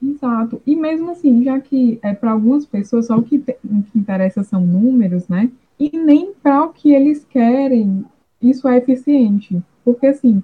Exato. 0.04 0.62
E 0.66 0.76
mesmo 0.76 1.12
assim, 1.12 1.44
já 1.44 1.60
que 1.60 1.98
é 2.02 2.14
para 2.14 2.32
algumas 2.32 2.66
pessoas 2.66 3.08
só 3.08 3.18
o 3.18 3.24
que, 3.24 3.40
te, 3.40 3.56
o 3.64 3.84
que 3.84 3.98
interessa 3.98 4.44
são 4.44 4.66
números, 4.66 5.28
né? 5.30 5.50
E 5.80 5.98
nem 5.98 6.34
para 6.34 6.66
o 6.66 6.74
que 6.74 6.94
eles 6.94 7.24
querem 7.24 8.06
isso 8.42 8.68
é 8.68 8.78
eficiente. 8.78 9.62
Porque 9.86 10.08
assim, 10.08 10.44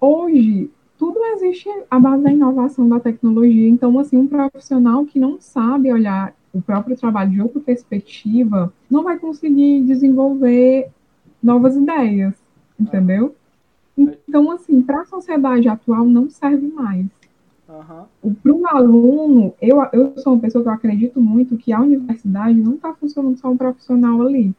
hoje 0.00 0.68
tudo 0.98 1.18
existe 1.34 1.68
à 1.90 1.98
base 1.98 2.22
da 2.22 2.32
inovação 2.32 2.88
da 2.88 3.00
tecnologia. 3.00 3.68
Então, 3.68 3.98
assim, 3.98 4.16
um 4.16 4.26
profissional 4.26 5.06
que 5.06 5.18
não 5.18 5.40
sabe 5.40 5.92
olhar 5.92 6.34
o 6.52 6.60
próprio 6.60 6.96
trabalho 6.96 7.30
de 7.30 7.40
outra 7.40 7.60
perspectiva 7.60 8.72
não 8.90 9.04
vai 9.04 9.18
conseguir 9.18 9.82
desenvolver 9.82 10.90
novas 11.42 11.76
ideias, 11.76 12.34
entendeu? 12.78 13.34
Então, 13.96 14.50
assim, 14.50 14.82
para 14.82 15.02
a 15.02 15.06
sociedade 15.06 15.68
atual 15.68 16.04
não 16.04 16.28
serve 16.28 16.66
mais. 16.66 17.06
Uhum. 17.70 18.34
Para 18.42 18.52
o 18.52 18.66
aluno, 18.66 19.54
eu, 19.60 19.80
eu 19.92 20.12
sou 20.16 20.34
uma 20.34 20.40
pessoa 20.40 20.62
que 20.62 20.68
eu 20.68 20.72
acredito 20.72 21.20
muito 21.20 21.56
que 21.56 21.72
a 21.72 21.80
universidade 21.80 22.58
não 22.58 22.74
está 22.74 22.92
funcionando 22.94 23.38
só 23.38 23.50
um 23.50 23.56
profissional 23.56 24.20
ali. 24.22 24.52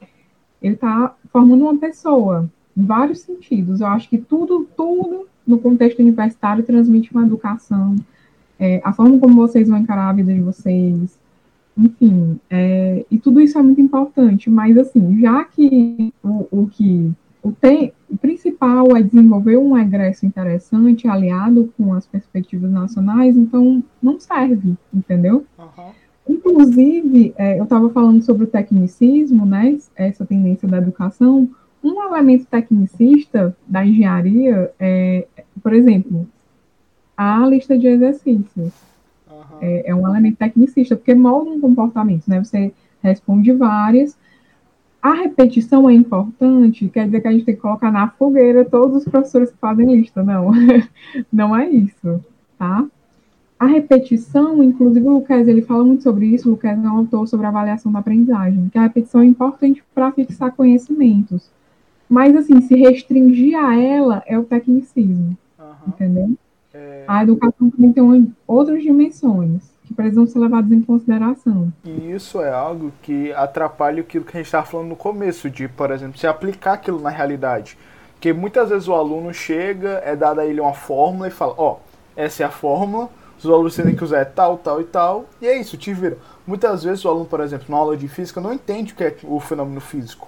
Ele 0.62 0.76
está 0.76 1.14
formando 1.32 1.64
uma 1.64 1.78
pessoa, 1.78 2.50
em 2.76 2.86
vários 2.86 3.20
sentidos. 3.20 3.82
Eu 3.82 3.88
acho 3.88 4.10
que 4.10 4.18
tudo, 4.18 4.66
tudo 4.78 5.28
no 5.46 5.60
contexto 5.60 6.00
universitário 6.00 6.64
transmite 6.64 7.12
uma 7.12 7.26
educação, 7.26 7.96
é, 8.58 8.80
a 8.84 8.94
forma 8.94 9.20
como 9.20 9.36
vocês 9.36 9.68
vão 9.68 9.80
encarar 9.80 10.10
a 10.10 10.14
vida 10.14 10.34
de 10.34 10.40
vocês, 10.40 11.20
enfim, 11.76 12.40
é, 12.50 13.06
e 13.10 13.18
tudo 13.18 13.42
isso 13.42 13.58
é 13.58 13.62
muito 13.62 13.82
importante, 13.82 14.50
mas 14.50 14.78
assim, 14.78 15.20
já 15.20 15.44
que 15.44 16.14
o, 16.24 16.48
o 16.52 16.68
que 16.68 17.12
o, 17.44 17.52
tem, 17.52 17.94
o 18.10 18.18
principal 18.18 18.96
é 18.96 19.02
desenvolver 19.02 19.58
um 19.58 19.78
egresso 19.78 20.26
interessante, 20.26 21.08
aliado 21.08 21.74
com 21.78 21.94
as 21.94 22.06
perspectivas 22.06 22.70
nacionais, 22.72 23.36
então 23.36 23.84
não 24.02 24.20
serve, 24.20 24.76
entendeu? 24.94 25.46
Uhum. 25.58 25.92
Inclusive, 26.30 27.34
é, 27.38 27.60
eu 27.60 27.64
estava 27.64 27.90
falando 27.90 28.22
sobre 28.22 28.44
o 28.44 28.48
tecnicismo, 28.48 29.46
né, 29.46 29.78
essa 29.96 30.26
tendência 30.26 30.68
da 30.68 30.78
educação. 30.78 31.50
Um 31.84 32.04
elemento 32.04 32.46
tecnicista 32.46 33.56
da 33.68 33.84
engenharia 33.84 34.72
é, 34.80 35.26
por 35.62 35.74
exemplo, 35.74 36.28
a 37.18 37.46
lista 37.48 37.78
de 37.78 37.88
exercícios. 37.88 38.72
Uhum. 39.30 39.58
É, 39.62 39.90
é, 39.90 39.96
um 39.96 40.08
elemento 40.08 40.38
tecnicista, 40.38 40.96
porque 40.96 41.14
molda 41.14 41.50
um 41.50 41.60
comportamento, 41.60 42.24
né? 42.28 42.44
Você 42.44 42.74
responde 43.02 43.52
várias, 43.52 44.18
a 45.02 45.14
repetição 45.14 45.90
é 45.90 45.94
importante, 45.94 46.88
quer 46.90 47.06
dizer 47.06 47.22
que 47.22 47.28
a 47.28 47.32
gente 47.32 47.46
tem 47.46 47.56
que 47.56 47.62
colocar 47.62 47.92
na 47.92 48.10
fogueira 48.10 48.64
todos 48.64 48.98
os 48.98 49.04
professores 49.06 49.50
que 49.50 49.58
fazem 49.58 49.96
lista, 49.96 50.22
não. 50.22 50.52
não 51.34 51.56
é 51.56 51.68
isso, 51.68 52.24
tá? 52.58 52.86
A 53.58 53.66
repetição, 53.66 54.62
inclusive 54.62 55.08
o 55.08 55.14
Lucas, 55.14 55.48
ele 55.48 55.64
fala 55.64 55.84
muito 55.84 56.04
sobre 56.04 56.28
isso, 56.28 56.48
o 56.48 56.52
Lucas 56.52 56.72
é 56.72 56.88
um 56.88 56.98
autor 56.98 57.28
sobre 57.28 57.48
avaliação 57.48 57.92
da 57.92 58.00
aprendizagem, 58.00 58.70
que 58.70 58.78
a 58.78 58.84
repetição 58.84 59.22
é 59.22 59.26
importante 59.26 59.84
para 59.94 60.12
fixar 60.12 60.52
conhecimentos. 60.52 61.50
Mas, 62.08 62.36
assim, 62.36 62.62
se 62.62 62.76
restringir 62.76 63.58
a 63.58 63.76
ela 63.80 64.22
é 64.28 64.38
o 64.38 64.44
tecnicismo, 64.44 65.38
uhum. 65.58 65.66
entendeu? 65.88 66.32
É... 66.74 67.06
A 67.08 67.24
educação 67.24 67.70
também 67.70 67.94
tem 67.94 68.36
outras 68.46 68.84
dimensões 68.84 69.71
que 69.92 69.96
precisam 69.96 70.26
ser 70.26 70.40
levados 70.40 70.72
em 70.72 70.82
consideração. 70.82 71.72
E 71.84 72.12
isso 72.12 72.42
é 72.42 72.52
algo 72.52 72.92
que 73.02 73.32
atrapalha 73.34 74.02
aquilo 74.02 74.26
que 74.26 74.36
a 74.36 74.40
gente 74.40 74.48
estava 74.48 74.66
falando 74.66 74.88
no 74.88 74.96
começo, 74.96 75.50
de, 75.50 75.68
por 75.68 75.92
exemplo, 75.92 76.18
se 76.18 76.26
aplicar 76.26 76.74
aquilo 76.74 77.00
na 77.00 77.10
realidade. 77.10 77.78
Porque 78.14 78.34
muitas 78.34 78.70
vezes 78.70 78.88
o 78.88 78.94
aluno 78.94 79.34
chega, 79.34 80.02
é 80.06 80.16
dada 80.16 80.42
a 80.42 80.46
ele 80.46 80.62
uma 80.62 80.74
fórmula 80.74 81.28
e 81.28 81.32
fala, 81.32 81.54
ó, 81.58 81.74
oh, 81.74 81.78
essa 82.16 82.44
é 82.44 82.46
a 82.46 82.52
fórmula, 82.52 83.10
os 83.38 83.46
alunos 83.46 83.76
têm 83.76 83.96
que 83.96 84.04
usar 84.04 84.26
tal, 84.26 84.58
tal 84.58 84.80
e 84.80 84.84
tal, 84.84 85.26
e 85.42 85.48
é 85.48 85.60
isso, 85.60 85.78
te 85.78 85.94
vira. 85.94 86.18
Muitas 86.46 86.84
vezes 86.84 87.04
o 87.04 87.10
aluno, 87.10 87.26
por 87.26 87.40
exemplo, 87.40 87.66
na 87.70 87.78
aula 87.78 87.98
de 87.98 88.08
física, 88.08 88.40
não 88.40 88.54
entende 88.54 88.94
o 88.94 88.96
que 88.96 89.04
é 89.04 89.16
o 89.24 89.40
fenômeno 89.40 89.82
físico. 89.82 90.28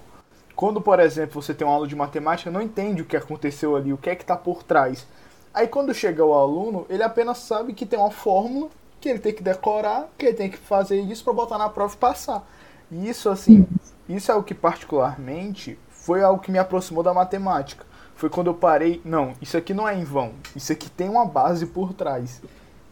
Quando, 0.56 0.80
por 0.80 1.00
exemplo, 1.00 1.40
você 1.40 1.54
tem 1.54 1.66
uma 1.66 1.74
aula 1.74 1.86
de 1.86 1.96
matemática, 1.96 2.50
não 2.50 2.62
entende 2.62 3.02
o 3.02 3.04
que 3.04 3.16
aconteceu 3.16 3.76
ali, 3.76 3.92
o 3.92 3.98
que 3.98 4.10
é 4.10 4.14
que 4.14 4.22
está 4.22 4.36
por 4.36 4.62
trás. 4.62 5.06
Aí 5.52 5.68
quando 5.68 5.94
chega 5.94 6.24
o 6.24 6.34
aluno, 6.34 6.86
ele 6.90 7.02
apenas 7.02 7.38
sabe 7.38 7.72
que 7.72 7.86
tem 7.86 7.98
uma 7.98 8.10
fórmula 8.10 8.68
que 9.04 9.08
ele 9.10 9.18
tem 9.18 9.34
que 9.34 9.42
decorar, 9.42 10.08
que 10.16 10.24
ele 10.24 10.34
tem 10.34 10.50
que 10.50 10.56
fazer 10.56 10.98
isso 10.98 11.22
para 11.22 11.34
botar 11.34 11.58
na 11.58 11.68
prova 11.68 11.92
e 11.92 11.98
passar. 11.98 12.48
E 12.90 13.06
isso, 13.06 13.28
assim, 13.28 13.66
isso 14.08 14.32
é 14.32 14.34
o 14.34 14.42
que 14.42 14.54
particularmente 14.54 15.78
foi 15.90 16.22
algo 16.22 16.40
que 16.40 16.50
me 16.50 16.58
aproximou 16.58 17.02
da 17.02 17.12
matemática. 17.12 17.84
Foi 18.16 18.30
quando 18.30 18.46
eu 18.46 18.54
parei, 18.54 19.02
não, 19.04 19.34
isso 19.42 19.58
aqui 19.58 19.74
não 19.74 19.86
é 19.86 19.94
em 19.94 20.04
vão, 20.04 20.32
isso 20.56 20.72
aqui 20.72 20.88
tem 20.88 21.10
uma 21.10 21.26
base 21.26 21.66
por 21.66 21.92
trás. 21.92 22.40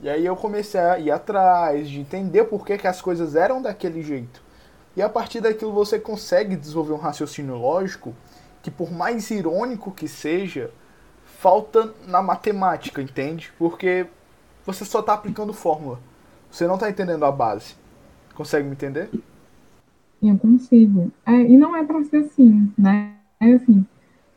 E 0.03 0.11
aí 0.11 0.27
eu 0.27 0.37
comecei 0.37 0.79
a 0.79 0.99
ir 0.99 1.11
atrás, 1.11 1.89
de 1.89 2.01
entender 2.01 2.45
por 2.45 2.67
que, 2.67 2.77
que 2.77 2.87
as 2.87 3.01
coisas 3.01 3.35
eram 3.35 3.63
daquele 3.63 4.03
jeito. 4.03 4.43
E 4.95 5.01
a 5.01 5.09
partir 5.09 5.41
daquilo 5.41 5.73
você 5.73 5.99
consegue 5.99 6.57
desenvolver 6.57 6.93
um 6.93 6.99
raciocínio 6.99 7.57
lógico 7.57 8.15
que, 8.61 8.71
por 8.71 8.93
mais 8.93 9.31
irônico 9.31 9.91
que 9.91 10.07
seja, 10.07 10.71
falta 11.39 11.95
na 12.07 12.21
matemática, 12.21 13.01
entende? 13.01 13.51
Porque 13.59 14.07
você 14.65 14.85
só 14.85 15.01
está 15.01 15.15
aplicando 15.15 15.53
fórmula. 15.53 15.99
Você 16.51 16.67
não 16.67 16.75
está 16.75 16.89
entendendo 16.89 17.25
a 17.25 17.33
base. 17.33 17.75
Consegue 18.35 18.67
me 18.67 18.73
entender? 18.73 19.09
Eu 20.23 20.39
consigo. 20.39 21.11
É, 21.27 21.33
e 21.33 21.57
não 21.57 21.77
é 21.77 21.85
para 21.85 22.05
ser 22.05 22.19
assim, 22.19 22.73
né? 22.79 23.15
É 23.41 23.55
assim, 23.55 23.85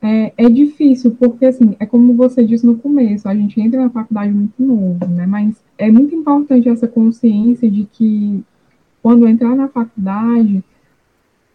é, 0.02 0.34
é, 0.38 0.50
difícil, 0.50 1.16
porque 1.16 1.46
assim, 1.46 1.76
é 1.80 1.86
como 1.86 2.16
você 2.16 2.46
disse 2.46 2.66
no 2.66 2.78
começo, 2.78 3.28
a 3.28 3.36
gente 3.36 3.60
entra 3.60 3.82
na 3.82 3.90
faculdade 3.90 4.32
muito 4.32 4.62
novo, 4.62 5.06
né? 5.08 5.26
Mas 5.26 5.64
é 5.78 5.92
muito 5.92 6.14
importante 6.14 6.70
essa 6.70 6.88
consciência 6.88 7.70
de 7.70 7.86
que 7.86 8.44
quando 9.02 9.28
entrar 9.28 9.56
na 9.56 9.68
faculdade, 9.68 10.64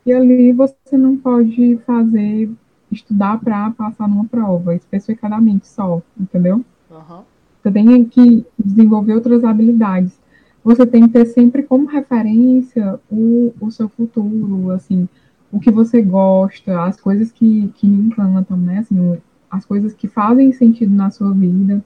e 0.05 0.13
ali 0.13 0.53
você 0.53 0.97
não 0.97 1.17
pode 1.17 1.77
fazer, 1.87 2.51
estudar 2.91 3.39
para 3.41 3.71
passar 3.71 4.09
numa 4.09 4.25
prova, 4.25 4.75
especificadamente 4.75 5.67
só, 5.67 6.03
entendeu? 6.19 6.65
Uhum. 6.91 7.23
Você 7.63 7.71
tem 7.71 8.05
que 8.05 8.45
desenvolver 8.59 9.15
outras 9.15 9.45
habilidades. 9.45 10.19
Você 10.65 10.87
tem 10.87 11.03
que 11.03 11.13
ter 11.13 11.27
sempre 11.27 11.63
como 11.63 11.87
referência 11.87 12.99
o, 13.11 13.53
o 13.61 13.71
seu 13.71 13.89
futuro, 13.89 14.71
assim, 14.71 15.09
o 15.53 15.59
que 15.59 15.71
você 15.71 16.03
gosta, 16.03 16.83
as 16.85 17.01
coisas 17.01 17.33
que, 17.33 17.69
que 17.77 17.87
encantam, 17.87 18.57
né? 18.57 18.79
Assim, 18.79 19.19
as 19.51 19.65
coisas 19.65 19.95
que 19.95 20.07
fazem 20.07 20.53
sentido 20.53 20.95
na 20.95 21.11
sua 21.11 21.33
vida. 21.33 21.85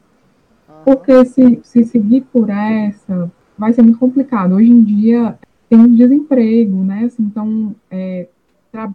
Porque 0.85 1.25
se, 1.25 1.61
se 1.63 1.85
seguir 1.85 2.23
por 2.33 2.51
essa, 2.51 3.31
vai 3.57 3.73
ser 3.73 3.83
muito 3.83 3.99
complicado. 3.99 4.55
Hoje 4.55 4.71
em 4.71 4.83
dia 4.83 5.39
tem 5.69 5.95
desemprego, 5.95 6.85
né? 6.85 7.05
Assim, 7.05 7.23
então, 7.23 7.75
é, 7.91 8.29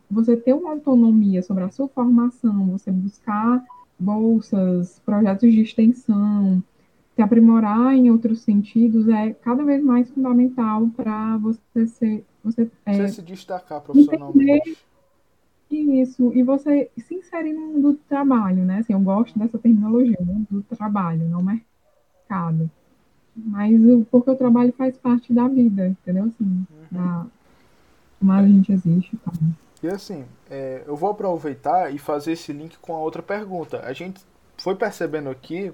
você 0.09 0.35
ter 0.37 0.53
uma 0.53 0.71
autonomia 0.71 1.41
sobre 1.41 1.63
a 1.63 1.69
sua 1.69 1.87
formação, 1.87 2.67
você 2.67 2.91
buscar 2.91 3.63
bolsas, 3.97 5.01
projetos 5.05 5.51
de 5.51 5.61
extensão, 5.61 6.63
se 7.19 7.23
aprimorar 7.23 7.93
em 7.93 8.09
outros 8.09 8.39
sentidos 8.39 9.09
é 9.09 9.33
cada 9.33 9.61
vez 9.61 9.83
mais 9.83 10.09
fundamental 10.09 10.87
para 10.95 11.35
você 11.35 11.85
ser 11.85 12.25
você, 12.41 12.71
é, 12.85 12.93
você 12.93 13.09
se 13.09 13.21
destacar 13.21 13.81
profissionalmente. 13.81 14.77
Isso, 15.69 16.31
e 16.33 16.41
você 16.41 16.89
se 16.97 17.15
inserir 17.15 17.51
no 17.51 17.73
mundo 17.73 17.91
do 17.91 17.97
trabalho, 18.07 18.63
né? 18.63 18.77
Assim, 18.77 18.93
eu 18.93 19.01
gosto 19.01 19.37
dessa 19.37 19.57
terminologia, 19.59 20.17
mundo 20.21 20.47
do 20.49 20.63
trabalho, 20.63 21.27
não 21.27 21.43
mercado. 21.43 22.71
Mas 23.35 23.77
o, 23.83 24.05
porque 24.09 24.31
o 24.31 24.35
trabalho 24.35 24.71
faz 24.77 24.97
parte 24.97 25.33
da 25.33 25.45
vida, 25.49 25.89
entendeu? 25.89 26.23
Assim, 26.23 26.45
uhum. 26.45 26.65
da, 26.89 27.25
como 28.17 28.31
a 28.31 28.47
gente 28.47 28.71
existe 28.71 29.13
e 29.13 29.17
tal. 29.17 29.33
E 29.83 29.87
assim, 29.89 30.23
é, 30.49 30.83
eu 30.87 30.95
vou 30.95 31.09
aproveitar 31.09 31.93
e 31.93 31.99
fazer 31.99 32.31
esse 32.31 32.53
link 32.53 32.77
com 32.79 32.95
a 32.95 32.99
outra 32.99 33.21
pergunta. 33.21 33.81
A 33.81 33.91
gente 33.91 34.21
foi 34.57 34.75
percebendo 34.75 35.29
aqui 35.29 35.73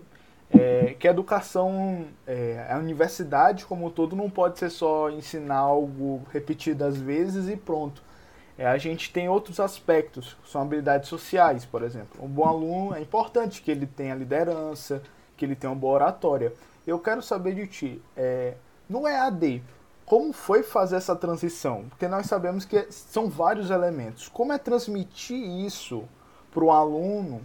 é, 0.60 0.96
que 0.98 1.08
a 1.08 1.12
educação, 1.12 2.06
é, 2.26 2.68
a 2.70 2.78
universidade 2.78 3.66
como 3.66 3.88
um 3.88 3.90
todo 3.90 4.16
não 4.16 4.30
pode 4.30 4.60
ser 4.60 4.70
só 4.70 5.10
ensinar 5.10 5.58
algo 5.58 6.22
repetidas 6.32 6.98
vezes 6.98 7.50
e 7.50 7.56
pronto. 7.56 8.04
É, 8.58 8.66
a 8.66 8.78
gente 8.78 9.12
tem 9.12 9.28
outros 9.28 9.60
aspectos, 9.60 10.38
são 10.46 10.62
habilidades 10.62 11.10
sociais, 11.10 11.66
por 11.66 11.84
exemplo. 11.84 12.24
Um 12.24 12.30
bom 12.30 12.46
aluno 12.46 12.96
é 12.96 13.02
importante 13.02 13.62
que 13.62 13.70
ele 13.70 13.86
tenha 13.86 14.16
liderança, 14.16 15.02
que 15.36 15.44
ele 15.44 15.56
tenha 15.56 15.72
uma 15.72 15.80
boa 15.80 15.96
oratória. 15.96 16.54
Eu 16.88 17.00
quero 17.00 17.22
saber 17.22 17.56
de 17.56 17.68
ti, 17.68 18.02
é, 18.16 18.54
no 18.88 19.08
EAD, 19.08 19.62
como 20.06 20.32
foi 20.32 20.62
fazer 20.62 20.98
essa 20.98 21.16
transição? 21.16 21.86
Porque 21.90 22.08
nós 22.08 22.28
sabemos 22.28 22.64
que 22.64 22.86
são 22.92 23.28
vários 23.28 23.72
elementos. 23.72 24.30
Como 24.30 24.54
é 24.54 24.58
transmitir 24.58 25.38
isso 25.38 26.04
para 26.54 26.64
o 26.64 26.72
aluno 26.72 27.42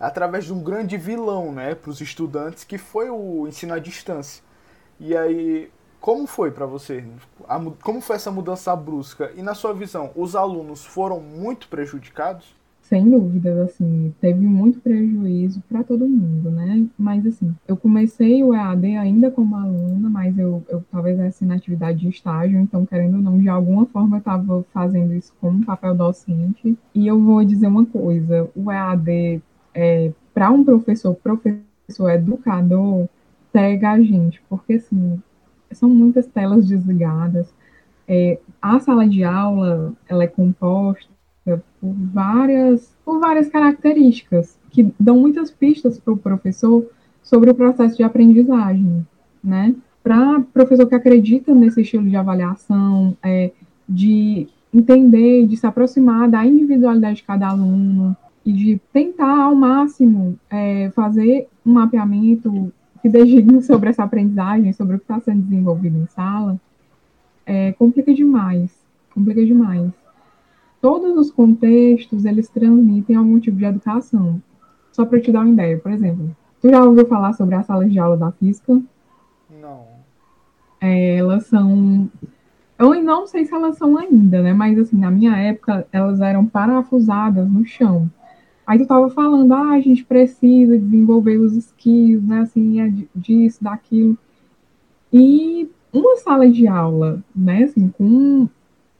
através 0.00 0.46
de 0.46 0.52
um 0.52 0.62
grande 0.62 0.96
vilão, 0.96 1.52
né, 1.52 1.74
para 1.74 1.90
os 1.90 2.00
estudantes, 2.00 2.64
que 2.64 2.78
foi 2.78 3.10
o 3.10 3.46
ensino 3.46 3.74
à 3.74 3.78
distância. 3.78 4.42
E 4.98 5.14
aí, 5.14 5.70
como 6.00 6.26
foi 6.26 6.50
para 6.50 6.64
você? 6.64 7.04
A, 7.46 7.60
como 7.82 8.00
foi 8.00 8.16
essa 8.16 8.30
mudança 8.30 8.74
brusca? 8.74 9.30
E 9.36 9.42
na 9.42 9.54
sua 9.54 9.74
visão, 9.74 10.10
os 10.16 10.34
alunos 10.34 10.84
foram 10.84 11.20
muito 11.20 11.68
prejudicados? 11.68 12.58
Sem 12.80 13.08
dúvidas, 13.08 13.56
assim, 13.56 14.12
teve 14.20 14.44
muito 14.44 14.80
prejuízo 14.80 15.62
para 15.68 15.84
todo 15.84 16.08
mundo, 16.08 16.50
né? 16.50 16.86
Mas, 16.98 17.24
assim, 17.24 17.54
eu 17.68 17.76
comecei 17.76 18.42
o 18.42 18.52
EAD 18.52 18.96
ainda 18.96 19.30
como 19.30 19.54
aluna, 19.54 20.10
mas 20.10 20.36
eu, 20.36 20.64
eu 20.68 20.82
talvez 20.90 21.20
assim 21.20 21.44
na 21.46 21.54
atividade 21.54 22.00
de 22.00 22.08
estágio, 22.08 22.58
então, 22.58 22.84
querendo 22.84 23.14
ou 23.16 23.22
não, 23.22 23.38
de 23.38 23.48
alguma 23.48 23.86
forma 23.86 24.16
eu 24.16 24.18
estava 24.18 24.64
fazendo 24.72 25.14
isso 25.14 25.32
como 25.40 25.64
papel 25.64 25.94
docente. 25.94 26.76
E 26.92 27.06
eu 27.06 27.20
vou 27.20 27.44
dizer 27.44 27.68
uma 27.68 27.86
coisa: 27.86 28.50
o 28.56 28.72
EAD 28.72 29.40
é, 29.74 30.12
para 30.32 30.50
um 30.50 30.64
professor, 30.64 31.14
professor 31.14 32.10
educador, 32.10 33.08
pega 33.52 33.92
a 33.92 34.00
gente, 34.00 34.42
porque 34.48 34.74
assim, 34.74 35.20
são 35.72 35.88
muitas 35.88 36.26
telas 36.26 36.66
desligadas. 36.66 37.52
É, 38.06 38.38
a 38.60 38.80
sala 38.80 39.08
de 39.08 39.22
aula 39.22 39.92
ela 40.08 40.24
é 40.24 40.26
composta 40.26 41.10
por 41.44 41.62
várias, 41.80 42.94
por 43.04 43.20
várias 43.20 43.48
características 43.48 44.58
que 44.70 44.92
dão 44.98 45.18
muitas 45.18 45.50
pistas 45.50 45.98
para 45.98 46.12
o 46.12 46.16
professor 46.16 46.86
sobre 47.22 47.50
o 47.50 47.54
processo 47.54 47.96
de 47.96 48.02
aprendizagem, 48.02 49.06
né? 49.42 49.74
Para 50.02 50.40
professor 50.52 50.86
que 50.86 50.94
acredita 50.94 51.54
nesse 51.54 51.82
estilo 51.82 52.08
de 52.08 52.16
avaliação, 52.16 53.16
é, 53.22 53.52
de 53.88 54.48
entender, 54.72 55.46
de 55.46 55.56
se 55.56 55.66
aproximar 55.66 56.28
da 56.28 56.44
individualidade 56.46 57.16
de 57.16 57.22
cada 57.24 57.48
aluno, 57.48 58.16
e 58.44 58.52
de 58.52 58.80
tentar 58.92 59.44
ao 59.44 59.54
máximo 59.54 60.38
é, 60.48 60.90
fazer 60.90 61.48
um 61.64 61.72
mapeamento 61.72 62.72
que 63.02 63.08
designe 63.08 63.62
sobre 63.62 63.90
essa 63.90 64.04
aprendizagem, 64.04 64.72
sobre 64.72 64.96
o 64.96 64.98
que 64.98 65.04
está 65.04 65.20
sendo 65.20 65.42
desenvolvido 65.42 65.98
em 65.98 66.06
sala, 66.06 66.58
é, 67.44 67.72
complica 67.72 68.12
demais, 68.12 68.70
complica 69.14 69.44
demais. 69.44 69.90
Todos 70.80 71.16
os 71.16 71.30
contextos, 71.30 72.24
eles 72.24 72.48
transmitem 72.48 73.16
algum 73.16 73.38
tipo 73.38 73.58
de 73.58 73.64
educação. 73.64 74.40
Só 74.92 75.04
para 75.04 75.20
te 75.20 75.30
dar 75.30 75.40
uma 75.40 75.50
ideia, 75.50 75.78
por 75.78 75.92
exemplo, 75.92 76.34
tu 76.60 76.70
já 76.70 76.82
ouviu 76.82 77.06
falar 77.06 77.34
sobre 77.34 77.54
as 77.54 77.66
salas 77.66 77.92
de 77.92 77.98
aula 77.98 78.16
da 78.16 78.32
física? 78.32 78.80
Não. 79.60 79.84
É, 80.80 81.16
elas 81.16 81.46
são 81.46 82.10
eu 82.80 83.02
não 83.02 83.26
sei 83.26 83.44
se 83.44 83.54
elas 83.54 83.76
são 83.76 83.98
ainda, 83.98 84.40
né? 84.40 84.54
Mas 84.54 84.78
assim, 84.78 84.96
na 84.96 85.10
minha 85.10 85.36
época, 85.36 85.86
elas 85.92 86.18
eram 86.22 86.46
parafusadas 86.46 87.46
no 87.46 87.62
chão. 87.66 88.10
Aí 88.66 88.78
tu 88.78 88.86
tava 88.86 89.10
falando, 89.10 89.52
ah, 89.52 89.70
a 89.70 89.80
gente 89.80 90.04
precisa 90.04 90.78
desenvolver 90.78 91.38
os 91.38 91.54
skills, 91.56 92.22
né, 92.22 92.40
assim, 92.40 92.80
é 92.80 92.92
disso, 93.14 93.62
daquilo. 93.62 94.16
E 95.12 95.68
uma 95.92 96.16
sala 96.16 96.48
de 96.48 96.68
aula, 96.68 97.22
né, 97.34 97.64
assim, 97.64 97.88
com 97.88 98.48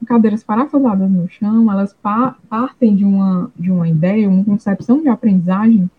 cadeiras 0.06 0.42
parafusadas 0.42 1.10
no 1.10 1.28
chão, 1.28 1.70
elas 1.70 1.92
pa 1.92 2.36
partem 2.48 2.96
de 2.96 3.04
uma, 3.04 3.50
de 3.56 3.70
uma 3.70 3.88
ideia, 3.88 4.28
uma 4.28 4.44
concepção 4.44 5.00
de 5.00 5.08
aprendizagem 5.08 5.90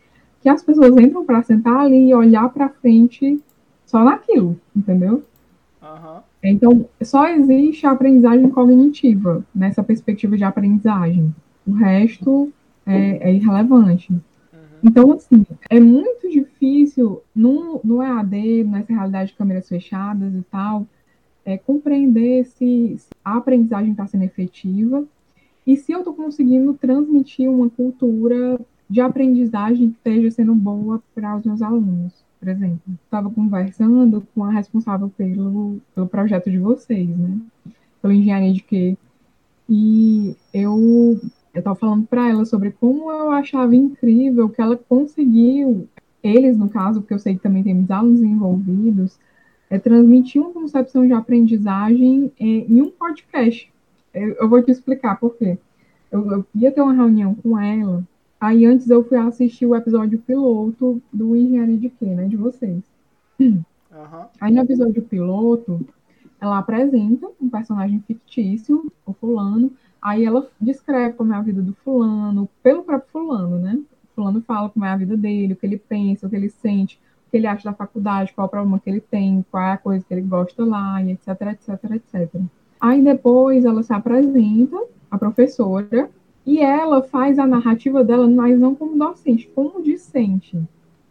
que 0.42 0.50
as 0.50 0.64
pessoas 0.64 0.98
entram 0.98 1.24
para 1.24 1.44
sentar 1.44 1.78
ali 1.78 2.10
e 2.10 2.16
olhar 2.16 2.50
para 2.50 2.68
frente 2.68 3.40
só 3.86 4.04
naquilo, 4.04 4.60
entendeu? 4.76 5.24
Uhum. 5.82 6.20
Então, 6.44 6.90
só 7.04 7.28
existe 7.28 7.86
a 7.86 7.92
aprendizagem 7.92 8.50
cognitiva 8.50 9.46
nessa 9.54 9.84
perspectiva 9.84 10.36
de 10.36 10.44
aprendizagem. 10.44 11.34
O 11.68 11.74
resto 11.74 12.52
é, 12.86 13.30
é 13.30 13.34
irrelevante. 13.34 14.12
Uhum. 14.12 14.20
Então, 14.84 15.12
assim, 15.12 15.46
é 15.70 15.80
muito 15.80 16.30
difícil 16.30 17.22
no, 17.36 17.80
no 17.84 18.02
EAD, 18.02 18.64
nessa 18.64 18.94
realidade 18.94 19.32
de 19.32 19.38
câmeras 19.38 19.68
fechadas 19.68 20.34
e 20.34 20.42
tal, 20.44 20.88
é, 21.46 21.58
compreender 21.58 22.46
se, 22.46 22.96
se 22.98 23.08
a 23.24 23.38
aprendizagem 23.38 23.92
está 23.92 24.06
sendo 24.06 24.24
efetiva 24.24 25.04
e 25.66 25.78
se 25.78 25.92
eu 25.92 26.00
estou 26.00 26.14
conseguindo 26.14 26.74
transmitir 26.74 27.50
uma 27.50 27.70
cultura 27.70 28.60
de 28.90 29.00
aprendizagem 29.00 29.92
que 29.92 29.98
esteja 29.98 30.32
sendo 30.32 30.54
boa 30.54 31.02
para 31.16 31.38
os 31.38 31.46
meus 31.46 31.62
alunos. 31.62 32.14
Por 32.40 32.50
exemplo, 32.50 32.82
estava 33.06 33.30
conversando 33.30 34.28
com 34.34 34.44
a 34.44 34.52
responsável 34.52 35.10
pelo, 35.16 35.80
pelo 35.94 36.08
projeto 36.08 36.50
de 36.50 36.58
vocês, 36.58 37.08
né? 37.08 37.40
Pela 38.02 38.14
engenharia 38.14 38.52
de 38.52 38.62
quê? 38.62 38.98
E 39.70 40.36
eu 40.54 41.22
eu 41.54 41.60
estava 41.60 41.76
falando 41.76 42.06
para 42.08 42.30
ela 42.30 42.46
sobre 42.46 42.72
como 42.72 43.12
eu 43.12 43.32
achava 43.32 43.76
incrível 43.76 44.50
que 44.50 44.62
ela 44.62 44.78
conseguiu, 44.78 45.88
eles 46.24 46.58
no 46.58 46.70
caso, 46.70 47.02
porque 47.02 47.14
eu 47.14 47.20
sei 47.20 47.36
que 47.36 47.42
também 47.42 47.64
tem 47.64 47.74
muitos 47.74 47.92
alunos 47.92 48.22
envolvidos, 48.22 49.20
é 49.70 49.80
transmitir 49.80 50.42
uma 50.42 50.52
concepção 50.52 51.06
de 51.06 51.14
aprendizagem 51.14 52.32
em 52.40 52.82
um 52.82 52.90
podcast. 52.90 53.72
Eu, 54.14 54.34
eu 54.34 54.50
vão 54.50 54.62
te 54.62 54.72
explicar 54.72 55.20
por 55.20 55.36
quê. 55.36 55.58
Eu, 56.12 56.30
eu, 56.30 56.46
ia 56.54 56.72
ter 56.72 56.82
uma 56.82 56.94
reunião 56.94 57.34
com 57.36 57.58
ela, 57.60 58.04
aí 58.40 58.66
antes 58.66 58.90
eu 58.90 59.04
fui 59.04 59.18
assistir 59.18 59.66
o 59.66 59.76
episódio 59.76 60.20
piloto 60.20 61.02
do 61.12 61.36
Engenharia 61.36 61.78
de 61.78 61.90
Quê, 61.90 62.06
né, 62.06 62.28
de 62.28 62.36
vocês. 62.36 62.84
Uhum. 63.40 63.64
Aí 64.40 64.54
no 64.54 64.62
episódio 64.62 65.02
piloto, 65.02 65.86
ela 66.40 66.58
apresenta 66.58 67.30
um 67.40 67.50
personagem 67.50 68.04
fictício, 68.08 68.92
o 69.06 69.14
fulano, 69.14 69.72
Aí 70.02 70.26
ela 70.26 70.48
descreve 70.60 71.16
como 71.16 71.34
é 71.34 71.38
a 71.38 71.42
vida 71.42 71.62
do 71.62 71.74
fulano, 71.74 72.50
pelo 72.64 72.84
próprio 72.84 73.10
fulano, 73.12 73.60
né? 73.60 73.80
O 74.04 74.16
fulano 74.16 74.42
fala 74.42 74.70
como 74.70 74.84
é 74.84 74.90
a 74.90 74.98
vida 74.98 75.16
dele, 75.16 75.54
o 75.54 75.56
que 75.56 75.66
ele 75.66 75.78
pensa, 75.78 76.26
o 76.26 76.30
que 76.30 76.36
ele 76.36 76.50
sente, 76.50 77.00
o 77.28 77.32
que 77.32 77.38
ele 77.38 77.48
acha 77.48 77.70
da 77.70 77.76
faculdade, 77.76 78.34
qual 78.34 78.48
o 78.48 78.50
problema 78.50 78.80
que 78.80 78.90
ele 78.90 79.02
tem, 79.02 79.46
qual 79.52 79.64
é 79.64 79.74
a 79.74 79.78
coisa 79.78 80.04
que 80.04 80.14
ele 80.14 80.22
gosta 80.22 80.66
lá, 80.66 81.04
etc, 81.04 81.28
etc, 81.28 81.92
etc. 81.92 82.42
Aí 82.80 83.04
depois 83.04 83.64
ela 83.64 83.84
se 83.84 83.94
apresenta, 83.94 84.76
a 85.12 85.18
professora, 85.18 86.10
e 86.46 86.60
ela 86.60 87.04
faz 87.04 87.38
a 87.38 87.46
narrativa 87.46 88.04
dela, 88.04 88.28
mas 88.28 88.60
não 88.60 88.74
como 88.74 88.98
docente, 88.98 89.50
como 89.54 89.84
discente. 89.84 90.60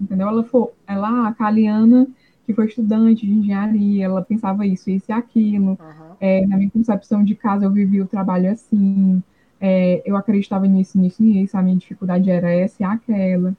Entendeu? 0.00 0.28
Ela, 0.28 0.42
for, 0.42 0.72
ela 0.86 1.28
a 1.28 1.34
Caliana, 1.34 2.08
que 2.50 2.56
foi 2.56 2.66
estudante 2.66 3.26
de 3.26 3.32
engenharia, 3.32 4.04
ela 4.04 4.22
pensava 4.22 4.66
isso, 4.66 4.90
isso 4.90 5.06
e 5.08 5.12
aquilo. 5.12 5.70
Uhum. 5.70 5.76
É, 6.20 6.46
na 6.46 6.56
minha 6.56 6.70
concepção 6.70 7.24
de 7.24 7.34
casa, 7.34 7.64
eu 7.64 7.70
vivi 7.70 8.00
o 8.00 8.06
trabalho 8.06 8.50
assim, 8.50 9.22
é, 9.60 10.02
eu 10.04 10.16
acreditava 10.16 10.66
nisso, 10.66 10.98
nisso, 10.98 11.22
nisso, 11.22 11.56
a 11.56 11.62
minha 11.62 11.76
dificuldade 11.76 12.30
era 12.30 12.50
essa 12.50 12.82
e 12.82 12.84
aquela. 12.84 13.54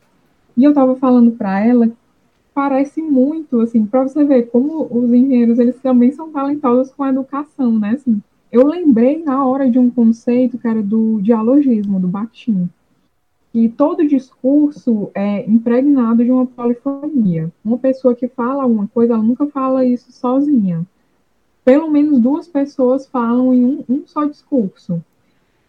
E 0.56 0.64
eu 0.64 0.72
estava 0.72 0.96
falando 0.96 1.32
para 1.32 1.60
ela, 1.66 1.90
parece 2.54 3.02
muito, 3.02 3.62
assim, 3.62 3.86
para 3.86 4.04
você 4.04 4.24
ver 4.24 4.50
como 4.50 4.88
os 4.92 5.12
engenheiros, 5.12 5.58
eles 5.58 5.80
também 5.80 6.12
são 6.12 6.32
talentosos 6.32 6.94
com 6.94 7.04
a 7.04 7.10
educação, 7.10 7.80
né, 7.80 7.92
assim. 7.92 8.22
Eu 8.52 8.68
lembrei 8.68 9.24
na 9.24 9.46
hora 9.46 9.72
de 9.72 9.80
um 9.80 9.90
conceito 9.90 10.58
que 10.58 10.68
era 10.68 10.84
do 10.84 11.22
dialogismo, 11.22 12.00
do 12.00 12.08
Bakhtin 12.08 12.70
que 13.52 13.68
todo 13.68 14.08
discurso 14.08 15.12
é 15.14 15.50
impregnado 15.50 16.24
de 16.24 16.32
uma 16.32 16.46
polifonia. 16.46 17.52
Uma 17.64 17.78
pessoa 17.78 18.16
que 18.16 18.28
fala 18.28 18.66
uma 18.66 18.88
coisa, 18.88 19.14
ela 19.14 19.24
nunca 19.24 19.46
fala 19.48 19.86
isso 19.86 20.12
sozinha. 20.12 20.86
Pelo 21.66 21.92
menos 21.92 22.20
duas 22.20 22.48
pessoas 22.48 23.08
falam 23.08 23.54
em 23.54 23.66
um, 23.66 23.84
um 23.90 24.04
só 24.06 24.26
discurso. 24.26 25.04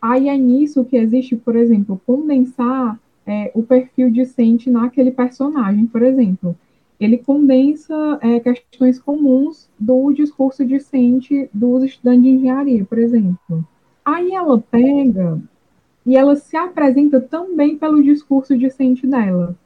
Aí 0.01 0.29
é 0.29 0.37
nisso 0.37 0.85
que 0.85 0.97
existe, 0.97 1.37
por 1.37 1.57
exemplo, 1.57 2.01
condensar 2.07 2.99
é, 3.27 3.51
o 3.55 3.63
perfil 3.63 4.11
discente 4.11 4.71
naquele 4.71 5.11
personagem, 5.11 5.87
por 5.87 6.03
exemplo. 6.03 6.57
Ele 7.01 7.19
condensa 7.19 8.19
é, 8.21 8.39
questões 8.39 8.99
comuns 9.01 9.69
do 9.79 10.13
discurso 10.13 10.65
discente 10.65 11.49
dos 11.53 11.83
estudantes 11.83 12.23
de 12.23 12.29
engenharia, 12.31 12.85
por 12.85 12.99
exemplo. 12.99 13.67
Aí 14.05 14.33
ela 14.33 14.59
pega 14.59 15.41
e 16.05 16.17
ela 16.17 16.37
se 16.37 16.57
apresenta 16.57 17.21
também 17.21 17.77
pelo 17.79 18.03
discurso 18.03 18.57
discente 18.57 19.07
dela. 19.07 19.57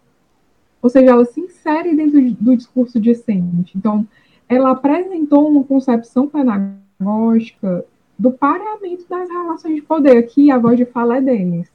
Ou 0.82 0.90
seja, 0.90 1.10
ela 1.10 1.24
se 1.24 1.40
insere 1.40 1.94
dentro 1.94 2.20
do 2.34 2.56
discurso 2.56 3.00
discente. 3.00 3.76
Então, 3.76 4.06
ela 4.48 4.70
apresentou 4.70 5.48
uma 5.48 5.64
concepção 5.64 6.28
pedagógica 6.28 7.84
do 8.18 8.30
pareamento 8.30 9.06
das 9.08 9.28
relações 9.28 9.76
de 9.76 9.82
poder. 9.82 10.16
Aqui 10.18 10.50
a 10.50 10.58
voz 10.58 10.76
de 10.76 10.84
fala 10.84 11.18
é 11.18 11.20
deles. 11.20 11.70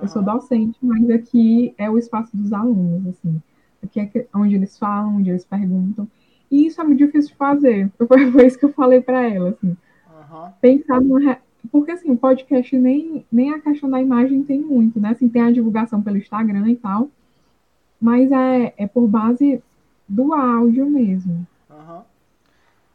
Eu 0.00 0.08
sou 0.08 0.22
docente, 0.22 0.76
mas 0.82 1.08
aqui 1.10 1.74
é 1.78 1.88
o 1.88 1.98
espaço 1.98 2.36
dos 2.36 2.52
alunos, 2.52 3.06
assim. 3.08 3.40
Aqui 3.82 4.00
é 4.00 4.26
onde 4.34 4.54
eles 4.54 4.78
falam, 4.78 5.16
onde 5.16 5.30
eles 5.30 5.44
perguntam. 5.44 6.08
E 6.50 6.66
isso 6.66 6.80
é 6.80 6.84
muito 6.84 6.98
difícil 6.98 7.30
de 7.30 7.36
fazer. 7.36 7.90
Foi, 8.08 8.46
isso 8.46 8.58
que 8.58 8.64
eu 8.64 8.72
falei 8.72 9.00
para 9.00 9.28
ela, 9.28 9.50
assim. 9.50 9.68
Uhum. 9.68 10.50
Pensar 10.60 11.00
numa, 11.00 11.38
porque 11.70 11.92
assim, 11.92 12.10
o 12.10 12.16
podcast 12.16 12.76
nem, 12.78 13.24
nem 13.30 13.50
a 13.52 13.60
questão 13.60 13.88
da 13.88 14.00
imagem 14.00 14.42
tem 14.42 14.60
muito, 14.60 15.00
né? 15.00 15.10
Assim, 15.10 15.28
tem 15.28 15.42
a 15.42 15.50
divulgação 15.50 16.02
pelo 16.02 16.18
Instagram 16.18 16.68
e 16.68 16.76
tal, 16.76 17.10
mas 18.00 18.30
é, 18.30 18.74
é 18.76 18.86
por 18.86 19.06
base 19.06 19.62
do 20.08 20.32
áudio 20.32 20.88
mesmo. 20.88 21.46
Uhum. 21.70 22.02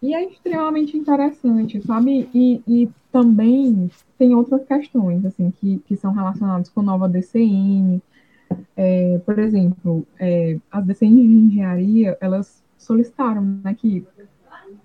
E 0.01 0.13
é 0.13 0.23
extremamente 0.23 0.97
interessante, 0.97 1.81
sabe? 1.85 2.29
E, 2.33 2.61
e 2.67 2.89
também 3.11 3.89
tem 4.17 4.35
outras 4.35 4.63
questões, 4.65 5.25
assim, 5.25 5.51
que, 5.51 5.79
que 5.79 5.95
são 5.97 6.13
relacionadas 6.13 6.69
com 6.69 6.81
nova 6.81 7.09
DCN. 7.09 8.01
É, 8.75 9.19
por 9.25 9.37
exemplo, 9.39 10.05
é, 10.19 10.57
as 10.71 10.85
DCN 10.85 11.27
de 11.27 11.33
engenharia, 11.33 12.17
elas 12.21 12.63
solicitaram 12.77 13.41
né, 13.63 13.73
que 13.73 14.05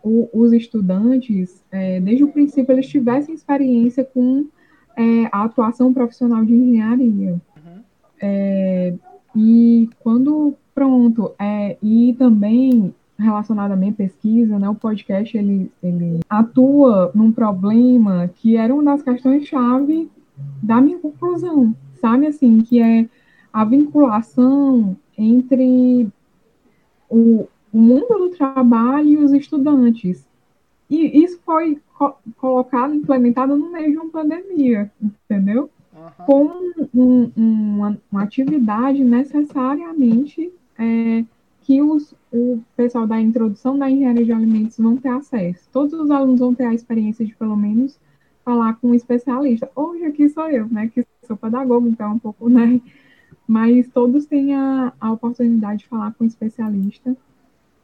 o, 0.04 0.28
os 0.32 0.52
estudantes, 0.52 1.64
é, 1.72 1.98
desde 1.98 2.22
o 2.22 2.28
princípio, 2.28 2.72
eles 2.72 2.86
tivessem 2.86 3.34
experiência 3.34 4.04
com 4.04 4.44
é, 4.96 5.24
a 5.32 5.44
atuação 5.44 5.92
profissional 5.92 6.44
de 6.44 6.52
engenharia. 6.52 7.32
Uhum. 7.32 7.82
É, 8.20 8.94
e 9.34 9.88
quando, 10.00 10.54
pronto, 10.74 11.32
é, 11.38 11.78
e 11.82 12.14
também 12.18 12.94
relacionado 13.18 13.72
à 13.72 13.76
minha 13.76 13.92
pesquisa, 13.92 14.58
né, 14.58 14.68
o 14.68 14.74
podcast 14.74 15.36
ele, 15.36 15.70
ele 15.82 16.20
atua 16.28 17.10
num 17.14 17.32
problema 17.32 18.28
que 18.34 18.56
era 18.56 18.74
uma 18.74 18.84
das 18.84 19.02
questões-chave 19.02 20.10
da 20.62 20.80
minha 20.80 20.98
conclusão, 20.98 21.74
sabe, 22.00 22.26
assim, 22.26 22.60
que 22.60 22.80
é 22.80 23.08
a 23.52 23.64
vinculação 23.64 24.96
entre 25.16 26.08
o, 27.08 27.46
o 27.74 27.78
mundo 27.78 28.06
do 28.06 28.30
trabalho 28.30 29.08
e 29.08 29.16
os 29.16 29.32
estudantes. 29.32 30.24
E 30.88 31.24
isso 31.24 31.40
foi 31.44 31.80
co 31.98 32.14
colocado, 32.36 32.94
implementado 32.94 33.56
no 33.56 33.72
meio 33.72 33.90
de 33.90 33.98
uma 33.98 34.10
pandemia, 34.10 34.92
entendeu? 35.02 35.68
Uhum. 35.92 36.24
Como 36.24 36.88
um, 36.94 37.32
uma, 37.36 37.98
uma, 38.12 38.22
atividade 38.22 39.02
necessariamente 39.02 40.52
é, 40.78 41.24
que 41.62 41.82
os, 41.82 42.14
o 42.32 42.60
pessoal 42.76 43.08
da 43.08 43.20
introdução 43.20 43.76
da 43.76 43.90
engenharia 43.90 44.24
de 44.24 44.32
alimentos 44.32 44.76
vão 44.78 44.96
ter 44.96 45.08
acesso. 45.08 45.68
Todos 45.72 45.94
os 45.94 46.10
alunos 46.12 46.38
vão 46.38 46.54
ter 46.54 46.66
a 46.66 46.74
experiência 46.74 47.26
de, 47.26 47.34
pelo 47.34 47.56
menos, 47.56 47.98
falar 48.44 48.74
com 48.74 48.90
um 48.90 48.94
especialista. 48.94 49.68
Hoje 49.74 50.04
aqui 50.04 50.28
sou 50.28 50.48
eu, 50.48 50.68
né, 50.68 50.88
que 50.94 51.04
sou 51.26 51.36
pedagogo, 51.36 51.88
então 51.88 52.06
é 52.06 52.14
um 52.14 52.18
pouco, 52.18 52.48
né, 52.48 52.80
mas 53.48 53.88
todos 53.88 54.26
têm 54.26 54.54
a, 54.54 54.92
a 55.00 55.12
oportunidade 55.12 55.80
de 55.80 55.88
falar 55.88 56.12
com 56.14 56.24
um 56.24 56.26
especialista 56.26 57.16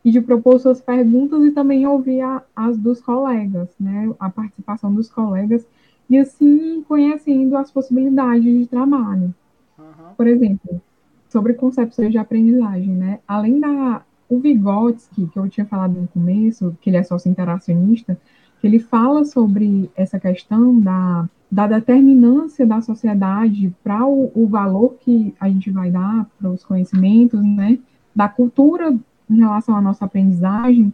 e 0.05 0.11
de 0.11 0.21
propor 0.21 0.59
suas 0.59 0.81
perguntas 0.81 1.43
e 1.45 1.51
também 1.51 1.87
ouvir 1.87 2.21
a, 2.23 2.43
as 2.57 2.77
dos 2.77 3.01
colegas, 3.01 3.69
né, 3.79 4.11
a 4.19 4.31
participação 4.31 4.93
dos 4.95 5.11
colegas, 5.11 5.67
e 6.09 6.19
assim 6.19 6.83
conhecendo 6.89 7.57
as 7.57 7.71
possibilidades 7.71 8.43
de 8.43 8.67
trabalho. 8.67 9.35
Uhum. 9.79 10.15
Por 10.17 10.27
exemplo, 10.27 10.81
sobre 11.29 11.55
concepções 11.55 12.11
de 12.11 12.19
aprendizagem, 12.19 12.95
né, 12.95 13.21
além 13.27 13.61
da 13.61 14.03
o 14.29 14.39
Vygotsky, 14.39 15.27
que 15.27 15.39
eu 15.39 15.49
tinha 15.49 15.67
falado 15.67 16.01
no 16.01 16.07
começo, 16.07 16.77
que 16.81 16.89
ele 16.89 16.97
é 16.97 17.03
sócio-interacionista, 17.03 18.17
que 18.61 18.67
ele 18.67 18.79
fala 18.79 19.25
sobre 19.25 19.91
essa 19.97 20.21
questão 20.21 20.79
da, 20.79 21.29
da 21.51 21.67
determinância 21.67 22.65
da 22.65 22.81
sociedade 22.81 23.75
para 23.83 24.07
o, 24.07 24.31
o 24.33 24.47
valor 24.47 24.95
que 25.01 25.35
a 25.41 25.49
gente 25.49 25.71
vai 25.71 25.91
dar 25.91 26.31
para 26.39 26.49
os 26.49 26.65
conhecimentos, 26.65 27.43
né, 27.43 27.79
da 28.15 28.29
cultura 28.29 28.97
em 29.31 29.39
relação 29.39 29.77
à 29.77 29.81
nossa 29.81 30.05
aprendizagem, 30.05 30.93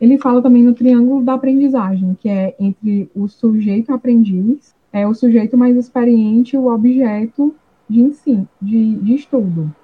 ele 0.00 0.18
fala 0.18 0.40
também 0.40 0.62
no 0.62 0.74
triângulo 0.74 1.22
da 1.22 1.34
aprendizagem, 1.34 2.16
que 2.20 2.28
é 2.28 2.54
entre 2.58 3.10
o 3.14 3.28
sujeito 3.28 3.92
aprendiz, 3.92 4.74
é 4.92 5.06
o 5.06 5.14
sujeito 5.14 5.56
mais 5.56 5.76
experiente 5.76 6.54
e 6.54 6.58
o 6.58 6.72
objeto 6.72 7.54
de 7.88 8.00
ensino, 8.00 8.48
de, 8.60 8.96
de 8.96 9.14
estudo, 9.14 9.74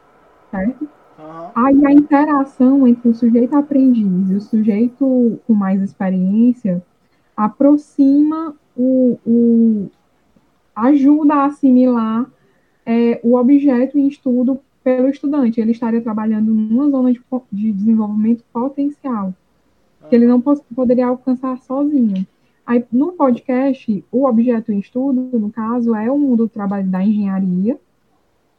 certo? 0.51 0.83
Uhum. 0.83 1.51
Aí 1.55 1.87
a 1.87 1.93
interação 1.93 2.87
entre 2.87 3.09
o 3.09 3.15
sujeito 3.15 3.55
aprendiz 3.55 4.31
e 4.31 4.35
o 4.35 4.41
sujeito 4.41 5.41
com 5.47 5.55
mais 5.55 5.83
experiência 5.83 6.83
aproxima 7.37 8.55
o, 8.77 9.19
o 9.27 9.91
ajuda 10.75 11.35
a 11.35 11.45
assimilar 11.47 12.27
é, 12.87 13.21
o 13.23 13.37
objeto 13.37 13.99
em 13.99 14.09
estudo 14.09 14.61
pelo 14.83 15.09
estudante. 15.09 15.61
Ele 15.61 15.73
estaria 15.73 16.01
trabalhando 16.01 16.53
numa 16.53 16.91
zona 16.91 17.13
de, 17.13 17.21
de 17.53 17.73
desenvolvimento 17.73 18.45
potencial, 18.53 19.35
que 20.09 20.15
ele 20.15 20.27
não 20.27 20.41
poderia 20.41 21.07
alcançar 21.07 21.59
sozinho. 21.59 22.27
Aí, 22.67 22.85
no 22.93 23.13
podcast, 23.13 24.05
o 24.13 24.27
objeto 24.27 24.71
em 24.71 24.79
estudo, 24.79 25.39
no 25.39 25.51
caso, 25.51 25.95
é 25.95 26.11
o 26.11 26.19
mundo 26.19 26.45
do 26.45 26.49
trabalho 26.49 26.87
da 26.87 27.03
engenharia, 27.03 27.79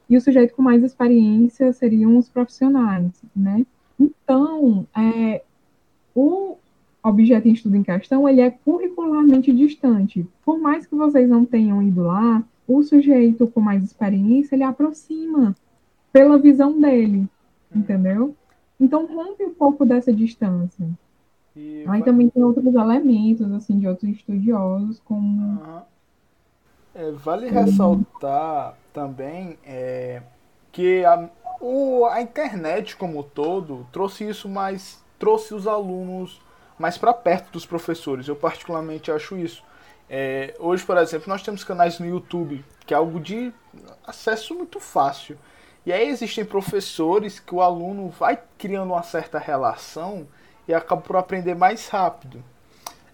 e 0.09 0.17
o 0.17 0.21
sujeito 0.21 0.55
com 0.55 0.63
mais 0.63 0.83
experiência 0.83 1.71
seriam 1.71 2.17
os 2.17 2.27
profissionais, 2.27 3.11
né? 3.35 3.63
Então, 3.99 4.87
é, 4.97 5.43
o 6.15 6.57
objeto 7.03 7.47
em 7.47 7.51
estudo 7.51 7.75
em 7.75 7.83
questão, 7.83 8.27
ele 8.27 8.41
é 8.41 8.49
curricularmente 8.49 9.53
distante. 9.53 10.25
Por 10.43 10.59
mais 10.59 10.87
que 10.87 10.95
vocês 10.95 11.29
não 11.29 11.45
tenham 11.45 11.83
ido 11.83 12.01
lá, 12.03 12.43
o 12.67 12.81
sujeito 12.81 13.47
com 13.47 13.61
mais 13.61 13.83
experiência, 13.83 14.55
ele 14.55 14.63
aproxima 14.63 15.55
pela 16.11 16.37
visão 16.37 16.79
dele, 16.79 17.19
uhum. 17.19 17.81
entendeu? 17.81 18.35
Então 18.79 19.05
rompe 19.05 19.43
um 19.43 19.53
pouco 19.53 19.85
dessa 19.85 20.11
distância. 20.13 20.87
E 21.55 21.79
Aí 21.79 21.85
vai... 21.85 22.03
também 22.03 22.29
tem 22.29 22.43
outros 22.43 22.73
elementos, 22.73 23.51
assim, 23.51 23.79
de 23.79 23.87
outros 23.87 24.09
estudiosos, 24.11 25.01
como... 25.05 25.61
Uhum. 25.61 25.81
É, 26.95 27.11
vale 27.11 27.49
ressaltar 27.49 28.75
também 28.91 29.57
é, 29.63 30.21
que 30.71 31.05
a, 31.05 31.29
o, 31.61 32.05
a 32.05 32.21
internet 32.21 32.97
como 32.97 33.23
todo 33.23 33.85
trouxe 33.91 34.27
isso 34.27 34.49
mais, 34.49 35.01
trouxe 35.17 35.53
os 35.53 35.67
alunos 35.67 36.41
mais 36.79 36.97
para 36.97 37.13
perto 37.13 37.51
dos 37.51 37.65
professores. 37.65 38.27
Eu 38.27 38.35
particularmente 38.35 39.11
acho 39.11 39.37
isso. 39.37 39.63
É, 40.09 40.55
hoje, 40.59 40.83
por 40.83 40.97
exemplo, 40.97 41.29
nós 41.29 41.43
temos 41.43 41.63
canais 41.63 41.99
no 41.99 42.05
YouTube, 42.07 42.65
que 42.85 42.93
é 42.93 42.97
algo 42.97 43.19
de 43.19 43.53
acesso 44.07 44.55
muito 44.55 44.79
fácil. 44.79 45.37
E 45.89 45.91
aí 45.91 46.07
existem 46.07 46.45
professores 46.45 47.39
que 47.39 47.55
o 47.55 47.63
aluno 47.63 48.09
vai 48.09 48.37
criando 48.59 48.93
uma 48.93 49.01
certa 49.01 49.39
relação 49.39 50.27
e 50.67 50.73
acaba 50.73 51.01
por 51.01 51.15
aprender 51.15 51.55
mais 51.55 51.87
rápido. 51.87 52.43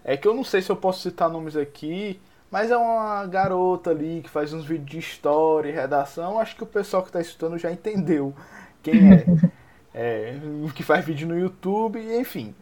É 0.04 0.14
que 0.14 0.28
eu 0.28 0.34
não 0.34 0.44
sei 0.44 0.60
se 0.60 0.68
eu 0.68 0.76
posso 0.76 1.00
citar 1.00 1.30
nomes 1.30 1.56
aqui, 1.56 2.20
mas 2.50 2.70
é 2.70 2.76
uma 2.76 3.24
garota 3.24 3.88
ali 3.88 4.20
que 4.22 4.28
faz 4.28 4.52
uns 4.52 4.66
vídeos 4.66 4.90
de 4.90 4.98
história 4.98 5.70
e 5.70 5.72
redação. 5.72 6.38
Acho 6.38 6.54
que 6.54 6.64
o 6.64 6.66
pessoal 6.66 7.02
que 7.02 7.08
está 7.08 7.18
estudando 7.18 7.56
já 7.58 7.72
entendeu 7.72 8.34
quem 8.82 9.10
é. 9.10 9.24
é, 9.94 10.38
que 10.74 10.82
faz 10.82 11.02
vídeo 11.02 11.26
no 11.26 11.38
YouTube, 11.38 11.98
enfim. 11.98 12.54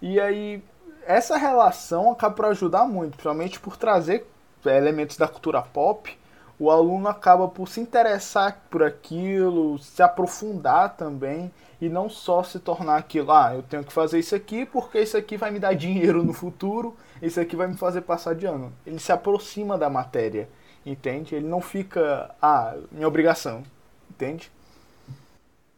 E 0.00 0.18
aí, 0.18 0.64
essa 1.06 1.36
relação 1.36 2.10
acaba 2.10 2.34
por 2.34 2.46
ajudar 2.46 2.86
muito, 2.86 3.18
principalmente 3.18 3.60
por 3.60 3.76
trazer 3.76 4.26
elementos 4.64 5.18
da 5.18 5.28
cultura 5.28 5.60
pop. 5.60 6.18
O 6.62 6.70
aluno 6.70 7.08
acaba 7.08 7.48
por 7.48 7.66
se 7.68 7.80
interessar 7.80 8.62
por 8.70 8.84
aquilo, 8.84 9.80
se 9.80 10.00
aprofundar 10.00 10.96
também 10.96 11.50
e 11.80 11.88
não 11.88 12.08
só 12.08 12.44
se 12.44 12.60
tornar 12.60 12.98
aquilo, 12.98 13.32
ah, 13.32 13.52
eu 13.52 13.64
tenho 13.64 13.82
que 13.82 13.92
fazer 13.92 14.20
isso 14.20 14.32
aqui 14.36 14.64
porque 14.64 15.00
isso 15.00 15.16
aqui 15.16 15.36
vai 15.36 15.50
me 15.50 15.58
dar 15.58 15.74
dinheiro 15.74 16.22
no 16.22 16.32
futuro, 16.32 16.94
isso 17.20 17.40
aqui 17.40 17.56
vai 17.56 17.66
me 17.66 17.74
fazer 17.74 18.02
passar 18.02 18.36
de 18.36 18.46
ano. 18.46 18.72
Ele 18.86 19.00
se 19.00 19.10
aproxima 19.10 19.76
da 19.76 19.90
matéria, 19.90 20.48
entende? 20.86 21.34
Ele 21.34 21.48
não 21.48 21.60
fica, 21.60 22.32
ah, 22.40 22.76
minha 22.92 23.08
obrigação, 23.08 23.64
entende? 24.08 24.48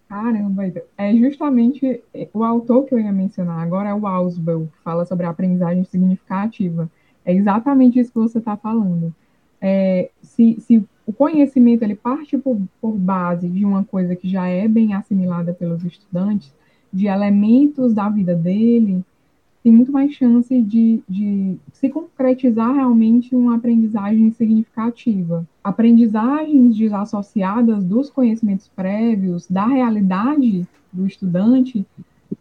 Caramba, 0.07 0.64
é 0.99 1.14
justamente 1.14 2.05
o 2.35 2.45
autor 2.45 2.85
que 2.85 2.95
eu 2.95 3.01
ia 3.01 3.11
mencionar 3.11 3.59
agora 3.61 3.89
é 3.89 3.95
o 3.95 4.07
Ausubel, 4.07 4.68
que 4.70 4.82
fala 4.82 5.07
sobre 5.07 5.24
a 5.24 5.30
aprendizagem 5.30 5.85
significativa. 5.85 6.91
É 7.24 7.32
exatamente 7.32 7.99
isso 7.99 8.12
que 8.12 8.18
você 8.18 8.37
está 8.37 8.55
falando. 8.55 9.14
É, 9.66 10.10
se, 10.20 10.60
se, 10.60 10.84
o 11.06 11.12
conhecimento 11.12 11.82
ele 11.82 11.94
parte 11.94 12.36
por, 12.36 12.60
por 12.82 12.92
base 12.92 13.48
de 13.48 13.64
uma 13.64 13.82
coisa 13.82 14.14
que 14.14 14.28
já 14.28 14.46
é 14.46 14.68
bem 14.68 14.92
assimilada 14.92 15.54
pelos 15.54 15.82
estudantes, 15.82 16.52
de 16.92 17.06
elementos 17.06 17.94
da 17.94 18.10
vida 18.10 18.34
dele, 18.34 19.02
tem 19.62 19.72
muito 19.72 19.90
mais 19.90 20.12
chance 20.12 20.60
de, 20.60 21.02
de 21.08 21.56
se 21.72 21.88
concretizar 21.88 22.74
realmente 22.74 23.34
uma 23.34 23.56
aprendizagem 23.56 24.30
significativa. 24.32 25.46
Aprendizagens 25.64 26.76
desassociadas 26.76 27.82
dos 27.82 28.10
conhecimentos 28.10 28.68
prévios, 28.68 29.48
da 29.48 29.66
realidade 29.66 30.68
do 30.92 31.06
estudante, 31.06 31.86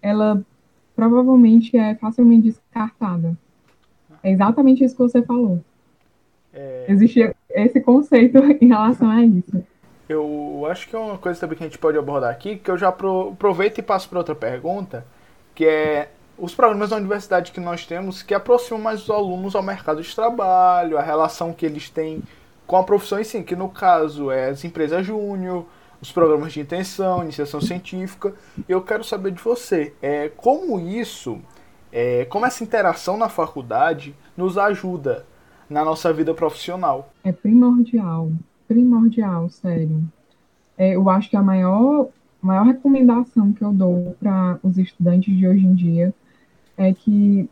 ela 0.01 0.45
provavelmente 0.93 1.77
é 1.77 1.95
facilmente 1.95 2.49
descartada. 2.49 3.37
É 4.21 4.29
exatamente 4.29 4.83
isso 4.83 4.93
que 4.93 5.03
você 5.03 5.21
falou. 5.21 5.63
É... 6.53 6.85
Existe 6.87 7.33
esse 7.49 7.81
conceito 7.81 8.37
em 8.61 8.67
relação 8.67 9.09
a 9.09 9.23
isso. 9.23 9.63
Eu 10.07 10.65
acho 10.69 10.87
que 10.87 10.95
é 10.95 10.99
uma 10.99 11.17
coisa 11.17 11.39
também 11.39 11.57
que 11.57 11.63
a 11.63 11.67
gente 11.67 11.77
pode 11.77 11.97
abordar 11.97 12.29
aqui, 12.29 12.57
que 12.57 12.69
eu 12.69 12.77
já 12.77 12.89
aproveito 12.89 13.79
e 13.79 13.81
passo 13.81 14.09
para 14.09 14.19
outra 14.19 14.35
pergunta, 14.35 15.05
que 15.55 15.65
é 15.65 16.09
os 16.37 16.53
programas 16.53 16.89
da 16.89 16.97
universidade 16.97 17.51
que 17.51 17.59
nós 17.59 17.85
temos 17.85 18.21
que 18.21 18.33
aproximam 18.33 18.81
mais 18.81 19.03
os 19.03 19.09
alunos 19.09 19.55
ao 19.55 19.63
mercado 19.63 20.01
de 20.01 20.15
trabalho, 20.15 20.97
a 20.97 21.01
relação 21.01 21.53
que 21.53 21.65
eles 21.65 21.89
têm 21.89 22.21
com 22.67 22.75
a 22.75 22.83
profissão 22.83 23.19
em 23.19 23.23
si, 23.23 23.41
que 23.43 23.55
no 23.55 23.69
caso 23.69 24.29
é 24.29 24.49
as 24.49 24.63
empresas 24.63 25.05
júnior, 25.05 25.65
os 26.01 26.11
programas 26.11 26.51
de 26.51 26.59
intenção, 26.59 27.23
iniciação 27.23 27.61
científica. 27.61 28.33
Eu 28.67 28.81
quero 28.81 29.03
saber 29.03 29.31
de 29.31 29.41
você, 29.41 29.93
é, 30.01 30.29
como 30.35 30.79
isso, 30.79 31.39
é, 31.91 32.25
como 32.25 32.45
essa 32.45 32.63
interação 32.63 33.17
na 33.17 33.29
faculdade 33.29 34.15
nos 34.35 34.57
ajuda 34.57 35.25
na 35.73 35.83
nossa 35.83 36.13
vida 36.13 36.35
profissional. 36.35 37.11
É 37.23 37.31
primordial, 37.31 38.31
primordial, 38.67 39.49
sério. 39.49 40.03
É, 40.77 40.95
eu 40.95 41.09
acho 41.09 41.29
que 41.29 41.35
a 41.35 41.41
maior, 41.41 42.09
maior 42.39 42.63
recomendação 42.63 43.51
que 43.51 43.63
eu 43.63 43.73
dou 43.73 44.15
para 44.19 44.59
os 44.61 44.77
estudantes 44.77 45.35
de 45.35 45.47
hoje 45.47 45.65
em 45.65 45.73
dia 45.73 46.13
é 46.77 46.93
que 46.93 47.49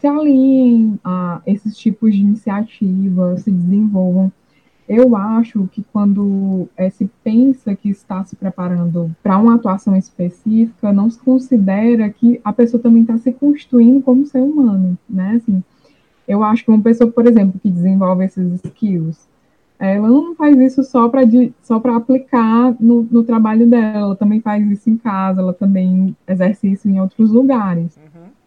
se 0.00 0.06
alinhem 0.06 0.98
a 1.04 1.40
esses 1.46 1.78
tipos 1.78 2.12
de 2.12 2.22
iniciativas, 2.22 3.42
se 3.42 3.50
desenvolvam. 3.52 4.32
Eu 4.88 5.16
acho 5.16 5.66
que 5.68 5.82
quando 5.92 6.68
é, 6.76 6.90
se 6.90 7.08
pensa 7.22 7.74
que 7.74 7.88
está 7.88 8.22
se 8.24 8.34
preparando 8.36 9.14
para 9.22 9.38
uma 9.38 9.54
atuação 9.54 9.96
específica, 9.96 10.92
não 10.92 11.08
se 11.08 11.18
considera 11.20 12.10
que 12.10 12.40
a 12.44 12.52
pessoa 12.52 12.82
também 12.82 13.02
está 13.02 13.16
se 13.16 13.32
constituindo 13.32 14.02
como 14.02 14.26
ser 14.26 14.40
humano, 14.40 14.98
né? 15.08 15.36
Assim, 15.36 15.62
eu 16.26 16.42
acho 16.42 16.64
que 16.64 16.70
uma 16.70 16.80
pessoa, 16.80 17.10
por 17.10 17.26
exemplo, 17.26 17.60
que 17.60 17.70
desenvolve 17.70 18.24
esses 18.24 18.60
skills, 18.64 19.28
ela 19.78 20.08
não 20.08 20.34
faz 20.34 20.56
isso 20.58 20.82
só 20.84 21.08
para 21.08 21.22
só 21.62 21.76
aplicar 21.76 22.74
no, 22.80 23.06
no, 23.10 23.24
trabalho 23.24 23.68
dela, 23.68 23.98
ela 23.98 24.16
também 24.16 24.40
faz 24.40 24.64
isso 24.70 24.88
em 24.88 24.96
casa, 24.96 25.40
ela 25.40 25.52
também 25.52 26.16
exerce 26.26 26.70
isso 26.70 26.88
em 26.88 27.00
outros 27.00 27.30
lugares. 27.30 27.98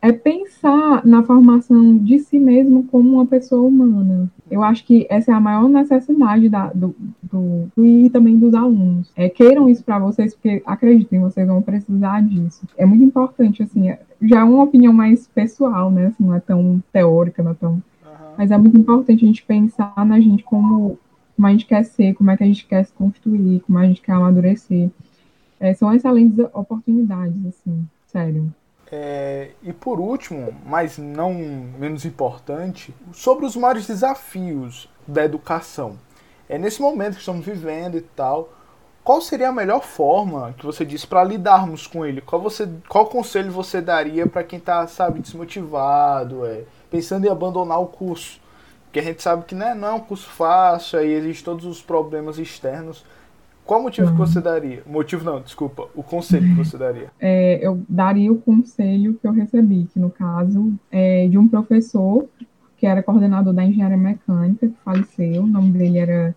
É 0.08 0.14
pensar 0.14 1.06
na 1.06 1.22
formação 1.22 1.98
de 1.98 2.18
si 2.20 2.40
mesmo 2.40 2.86
como 2.86 3.16
uma 3.16 3.26
pessoa 3.26 3.68
humana. 3.68 4.32
Eu 4.50 4.64
acho 4.64 4.86
que 4.86 5.06
essa 5.10 5.34
é 5.34 5.36
a 5.36 5.40
maior 5.40 5.68
necessidade 5.68 6.48
da, 6.48 6.68
do, 6.68 6.96
do, 7.22 7.70
do, 7.76 7.86
e 7.86 8.10
também 8.10 8.40
dos 8.40 8.54
alunos. 8.54 9.12
É, 9.18 9.28
queiram 9.28 9.68
isso 9.68 9.84
para 9.84 10.00
vocês, 10.00 10.34
porque 10.34 10.64
acreditem, 10.66 11.20
vocês 11.20 11.46
vão 11.46 11.62
precisar 11.62 12.22
disso. 12.22 12.66
É 12.78 12.86
muito 12.86 13.04
importante, 13.04 13.62
assim, 13.62 13.94
já 14.22 14.40
é 14.40 14.44
uma 14.46 14.64
opinião 14.64 14.94
mais 14.94 15.28
pessoal, 15.28 15.92
né? 15.92 16.06
Assim, 16.06 16.24
não 16.24 16.36
é 16.36 16.40
tão 16.40 16.82
teórica, 16.94 17.44
não 17.44 17.52
é 17.52 17.56
tão. 17.56 17.72
Uhum. 17.74 17.82
Mas 18.38 18.50
é 18.50 18.58
muito 18.58 18.78
importante 18.78 19.26
a 19.26 19.28
gente 19.28 19.44
pensar 19.44 19.94
na 20.06 20.22
gente 20.22 20.42
como, 20.42 20.98
como 21.36 21.48
a 21.48 21.52
gente 21.52 21.66
quer 21.66 21.84
ser, 21.84 22.14
como 22.14 22.32
é 22.32 22.38
que 22.38 22.46
a 22.46 22.48
gente 22.48 22.66
quer 22.66 22.86
se 22.86 22.94
construir, 22.94 23.60
como 23.60 23.78
a 23.78 23.86
gente 23.86 24.02
quer 24.02 24.14
amadurecer. 24.14 24.90
É, 25.60 25.74
são 25.74 25.94
excelentes 25.94 26.40
oportunidades, 26.54 27.46
assim, 27.46 27.86
sério. 28.06 28.50
É, 28.92 29.52
e 29.62 29.74
por 29.74 30.00
último, 30.00 30.56
mas 30.66 30.98
não 30.98 31.34
menos 31.34 32.06
importante, 32.06 32.96
sobre 33.12 33.46
os 33.46 33.56
maiores 33.56 33.86
desafios 33.86 34.90
da 35.06 35.26
educação. 35.26 35.98
É 36.48 36.58
nesse 36.58 36.82
momento 36.82 37.16
que 37.16 37.20
estamos 37.20 37.46
vivendo 37.46 37.98
e 37.98 38.02
tal, 38.02 38.50
qual 39.04 39.22
seria 39.22 39.50
a 39.50 39.54
melhor 39.54 39.82
forma 39.82 40.54
que 40.58 40.66
você 40.66 40.86
disse 40.86 41.08
para 41.08 41.24
lidarmos 41.24 41.88
com 41.88 42.06
ele? 42.06 42.22
Qual 42.22 42.42
você, 42.42 42.68
qual 42.88 43.06
conselho 43.08 43.52
você 43.52 43.82
daria 43.82 44.28
para 44.28 44.44
quem 44.44 44.60
está, 44.60 44.86
sabe, 44.88 45.20
desmotivado, 45.20 46.46
é, 46.46 46.64
pensando 46.90 47.26
em 47.26 47.30
abandonar 47.30 47.82
o 47.82 47.88
curso? 47.88 48.40
Porque 48.84 49.00
a 49.00 49.04
gente 49.04 49.22
sabe 49.22 49.46
que 49.46 49.56
né, 49.56 49.74
não 49.74 49.88
é 49.88 49.94
um 49.94 50.00
curso 50.00 50.28
fácil, 50.30 51.00
aí 51.00 51.12
existem 51.12 51.46
todos 51.46 51.66
os 51.66 51.82
problemas 51.82 52.38
externos. 52.38 53.06
Qual 53.68 53.84
motivo 53.84 54.10
que 54.10 54.18
você 54.18 54.40
daria? 54.40 54.82
Motivo 54.88 55.26
não, 55.26 55.42
desculpa. 55.42 55.90
O 55.94 56.02
conselho 56.02 56.48
que 56.48 56.56
você 56.56 56.78
daria? 56.78 57.12
É, 57.20 57.60
eu 57.62 57.84
daria 57.90 58.32
o 58.32 58.40
conselho 58.40 59.16
que 59.16 59.28
eu 59.28 59.34
recebi, 59.34 59.90
que 59.94 60.00
no 60.00 60.10
caso 60.10 60.74
é 60.90 61.28
de 61.28 61.38
um 61.38 61.50
professor 61.50 62.26
que 62.78 62.88
era 62.88 63.04
coordenador 63.04 63.54
da 63.54 63.66
engenharia 63.66 63.98
mecânica, 63.98 64.70
que 64.70 64.76
faleceu. 64.86 65.44
O 65.44 65.48
nome 65.48 65.72
dele 65.72 65.98
era 65.98 66.34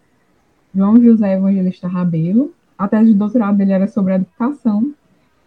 João 0.74 1.00
José 1.00 1.34
Evangelista 1.34 1.86
Rabelo. 1.86 2.52
A 2.76 2.88
tese 2.88 3.12
de 3.12 3.18
doutorado 3.18 3.56
dele 3.56 3.74
era 3.74 3.86
sobre 3.86 4.14
educação. 4.14 4.92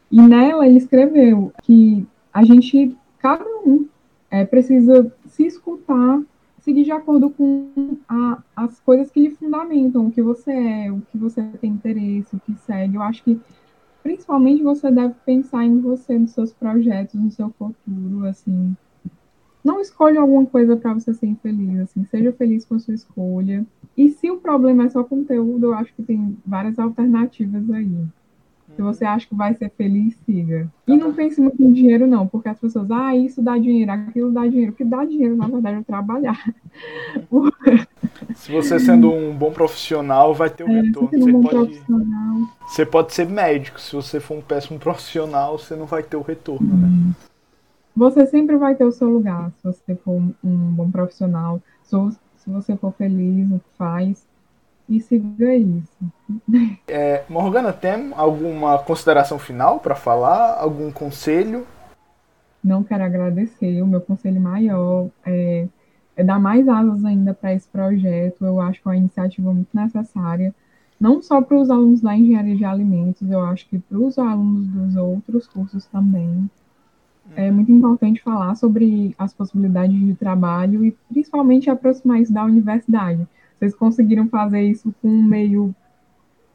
E 0.10 0.22
nela 0.22 0.66
ele 0.66 0.78
escreveu 0.78 1.52
que 1.64 2.08
a 2.34 2.46
gente, 2.46 2.96
cada 3.20 3.44
um, 3.66 3.86
é, 4.32 4.46
precisa 4.46 5.12
se 5.28 5.46
escutar 5.46 6.22
seguir 6.64 6.86
de 6.86 6.92
acordo 6.92 7.30
com 7.30 7.98
a, 8.08 8.42
as 8.56 8.80
coisas 8.80 9.12
que 9.12 9.20
lhe 9.20 9.30
fundamentam, 9.30 10.08
o 10.08 10.12
que 10.12 10.22
você 10.22 10.52
é, 10.52 10.92
o 10.92 11.02
que 11.12 11.18
você 11.18 11.44
tem 11.60 11.72
interesse, 11.72 12.36
o 12.36 12.40
que 12.40 12.56
segue. 12.56 12.96
Eu 12.96 13.02
acho 13.02 13.24
que 13.24 13.40
principalmente 14.02 14.64
você 14.64 14.90
deve 14.90 15.14
pensar 15.26 15.66
em 15.66 15.80
você, 15.80 16.18
nos 16.18 16.32
seus 16.32 16.54
projetos, 16.54 17.16
no 17.16 17.30
seu 17.32 17.50
futuro, 17.52 18.26
assim. 18.26 18.76
Não 19.64 19.80
escolha 19.80 20.20
alguma 20.20 20.46
coisa 20.46 20.76
para 20.76 20.94
você 20.94 21.14
ser 21.14 21.28
infeliz, 21.28 21.80
assim, 21.80 22.06
seja 22.06 22.32
feliz 22.34 22.66
com 22.66 22.76
a 22.76 22.80
sua 22.80 22.94
escolha. 22.94 23.66
E 23.96 24.10
se 24.10 24.32
o 24.32 24.38
problema 24.38 24.86
é 24.86 24.90
só 24.90 25.04
conteúdo, 25.04 25.68
eu 25.68 25.74
acho 25.74 25.94
que 25.94 26.04
tem 26.04 26.38
várias 26.46 26.80
alternativas 26.80 27.70
aí. 27.70 28.06
Se 28.76 28.82
você 28.82 29.06
acha 29.06 29.28
que 29.28 29.36
vai 29.36 29.54
ser 29.54 29.70
feliz, 29.70 30.16
siga. 30.26 30.68
E 30.88 30.98
não 30.98 31.14
pense 31.14 31.40
muito 31.40 31.62
em 31.62 31.72
dinheiro, 31.72 32.08
não, 32.08 32.28
porque 32.28 32.50
as 32.50 32.60
pessoas, 32.60 32.90
ah, 32.90 33.16
isso 33.16 33.42
dá 33.42 33.58
dinheiro, 33.58 33.92
aquilo 33.92 34.32
dá 34.32 34.48
dinheiro. 34.48 34.72
O 34.72 34.76
que 34.76 34.84
dá 34.84 35.06
dinheiro, 35.06 35.36
na 35.36 35.48
verdade, 35.48 35.78
é 35.78 35.84
trabalhar. 35.84 36.44
Se 38.36 38.52
você 38.52 38.80
sendo 38.80 39.12
um 39.12 39.34
bom 39.34 39.52
profissional, 39.52 40.34
vai 40.34 40.50
ter 40.50 40.64
um 40.64 40.78
é, 40.78 40.82
retorno. 40.82 41.10
Você, 41.10 41.32
um 41.32 41.42
pode... 41.42 41.82
você 42.66 42.86
pode 42.86 43.14
ser 43.14 43.28
médico. 43.28 43.80
Se 43.80 43.96
você 43.96 44.20
for 44.20 44.38
um 44.38 44.42
péssimo 44.42 44.80
profissional, 44.80 45.60
você 45.60 45.76
não 45.76 45.86
vai 45.86 46.02
ter 46.02 46.18
o 46.18 46.22
retorno, 46.22 46.76
né? 46.76 46.88
hum. 46.88 47.14
Você 47.96 48.26
sempre 48.26 48.58
vai 48.58 48.74
ter 48.74 48.86
o 48.86 48.92
seu 48.92 49.08
lugar, 49.08 49.52
se 49.58 49.64
você 49.64 49.96
for 49.96 50.20
um 50.44 50.72
bom 50.72 50.90
profissional. 50.90 51.62
Se 51.84 52.50
você 52.50 52.76
for 52.76 52.92
feliz 52.94 53.48
no 53.48 53.60
que 53.60 53.70
faz, 53.78 54.26
e 54.88 55.00
siga 55.00 55.54
isso. 55.56 56.12
É, 56.88 57.24
Morgana, 57.30 57.72
tem 57.72 58.12
alguma 58.16 58.78
consideração 58.80 59.40
final 59.40 59.80
para 59.80 59.96
falar? 59.96 60.60
Algum 60.60 60.92
conselho? 60.92 61.66
Não 62.64 62.84
quero 62.84 63.04
agradecer. 63.04 63.82
O 63.82 63.88
meu 63.88 64.02
conselho 64.02 64.40
maior 64.40 65.10
é, 65.26 65.68
é 66.16 66.24
dar 66.24 66.40
mais 66.40 66.68
asas 66.68 67.04
ainda 67.04 67.34
para 67.34 67.54
esse 67.54 67.68
projeto. 67.68 68.46
Eu 68.46 68.60
acho 68.60 68.82
que 68.82 68.88
é 68.88 68.92
uma 68.92 68.98
iniciativa 68.98 69.54
muito 69.54 69.70
necessária, 69.74 70.54
não 71.00 71.22
só 71.22 71.42
para 71.42 71.58
os 71.58 71.70
alunos 71.70 72.00
da 72.00 72.16
engenharia 72.16 72.56
de 72.56 72.64
alimentos, 72.64 73.30
eu 73.30 73.42
acho 73.42 73.68
que 73.68 73.78
para 73.78 73.98
os 73.98 74.18
alunos 74.18 74.68
dos 74.68 74.96
outros 74.96 75.48
cursos 75.48 75.86
também. 75.88 76.50
É 77.36 77.50
muito 77.52 77.72
importante 77.72 78.22
falar 78.22 78.56
sobre 78.56 79.16
as 79.18 79.34
possibilidades 79.34 79.98
de 80.00 80.14
trabalho 80.14 80.86
e 80.86 80.92
principalmente 81.10 81.70
aproximar 81.70 82.22
isso 82.22 82.34
da 82.34 82.44
universidade 82.44 83.28
vocês 83.58 83.76
conseguiram 83.76 84.28
fazer 84.28 84.62
isso 84.62 84.94
com 85.02 85.08
um 85.08 85.24
meio 85.24 85.74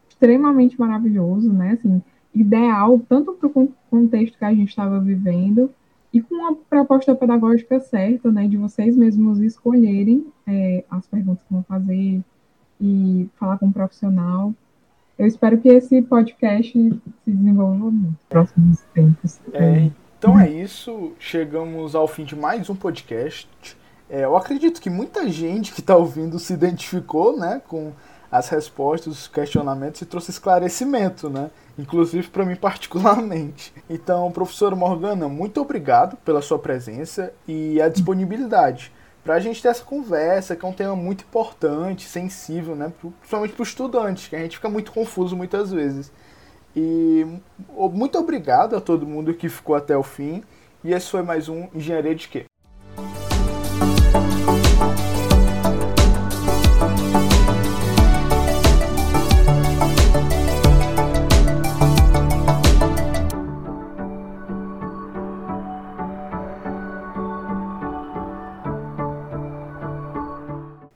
extremamente 0.08 0.78
maravilhoso, 0.78 1.52
né? 1.52 1.72
Assim, 1.72 2.02
ideal, 2.34 3.00
tanto 3.08 3.32
para 3.32 3.48
o 3.48 3.72
contexto 3.90 4.38
que 4.38 4.44
a 4.44 4.54
gente 4.54 4.68
estava 4.68 5.00
vivendo, 5.00 5.70
e 6.12 6.22
com 6.22 6.34
uma 6.34 6.54
proposta 6.54 7.14
pedagógica 7.14 7.78
certa, 7.80 8.30
né, 8.30 8.48
de 8.48 8.56
vocês 8.56 8.96
mesmos 8.96 9.40
escolherem 9.40 10.26
é, 10.46 10.84
as 10.90 11.06
perguntas 11.06 11.42
que 11.44 11.52
vão 11.52 11.62
fazer 11.62 12.22
e 12.80 13.28
falar 13.38 13.58
com 13.58 13.66
um 13.66 13.72
profissional. 13.72 14.54
Eu 15.18 15.26
espero 15.26 15.58
que 15.58 15.68
esse 15.68 16.00
podcast 16.02 16.72
se 16.72 17.30
desenvolva 17.30 17.90
nos 17.90 18.14
próximos 18.28 18.80
tempos. 18.94 19.40
É, 19.52 19.90
então 20.18 20.38
é 20.38 20.48
isso. 20.48 21.12
Chegamos 21.18 21.94
ao 21.94 22.06
fim 22.06 22.24
de 22.24 22.36
mais 22.36 22.70
um 22.70 22.74
podcast. 22.76 23.48
É, 24.10 24.24
eu 24.24 24.36
acredito 24.36 24.80
que 24.80 24.88
muita 24.88 25.28
gente 25.28 25.72
que 25.72 25.80
está 25.80 25.96
ouvindo 25.96 26.38
se 26.38 26.52
identificou 26.52 27.36
né, 27.36 27.60
com 27.68 27.92
as 28.30 28.48
respostas, 28.48 29.12
os 29.12 29.28
questionamentos 29.28 30.00
e 30.02 30.06
trouxe 30.06 30.30
esclarecimento, 30.30 31.30
né? 31.30 31.50
Inclusive 31.78 32.28
para 32.28 32.44
mim 32.44 32.56
particularmente. 32.56 33.72
Então, 33.88 34.30
professora 34.30 34.76
Morgana, 34.76 35.28
muito 35.28 35.60
obrigado 35.60 36.16
pela 36.18 36.42
sua 36.42 36.58
presença 36.58 37.32
e 37.46 37.80
a 37.80 37.88
disponibilidade 37.88 38.92
para 39.24 39.34
a 39.34 39.40
gente 39.40 39.60
ter 39.60 39.68
essa 39.68 39.84
conversa, 39.84 40.56
que 40.56 40.64
é 40.64 40.68
um 40.68 40.72
tema 40.72 40.96
muito 40.96 41.22
importante, 41.22 42.08
sensível, 42.08 42.74
né? 42.74 42.92
Principalmente 43.00 43.52
para 43.52 43.62
o 43.62 43.66
estudante, 43.66 44.30
que 44.30 44.36
a 44.36 44.38
gente 44.38 44.56
fica 44.56 44.68
muito 44.68 44.92
confuso 44.92 45.36
muitas 45.36 45.70
vezes. 45.70 46.10
E 46.74 47.26
muito 47.92 48.18
obrigado 48.18 48.76
a 48.76 48.80
todo 48.80 49.06
mundo 49.06 49.34
que 49.34 49.48
ficou 49.48 49.74
até 49.74 49.96
o 49.96 50.02
fim. 50.02 50.42
E 50.82 50.92
esse 50.92 51.10
foi 51.10 51.22
mais 51.22 51.48
um 51.48 51.68
Engenharia 51.74 52.14
de 52.14 52.28
Quê? 52.28 52.47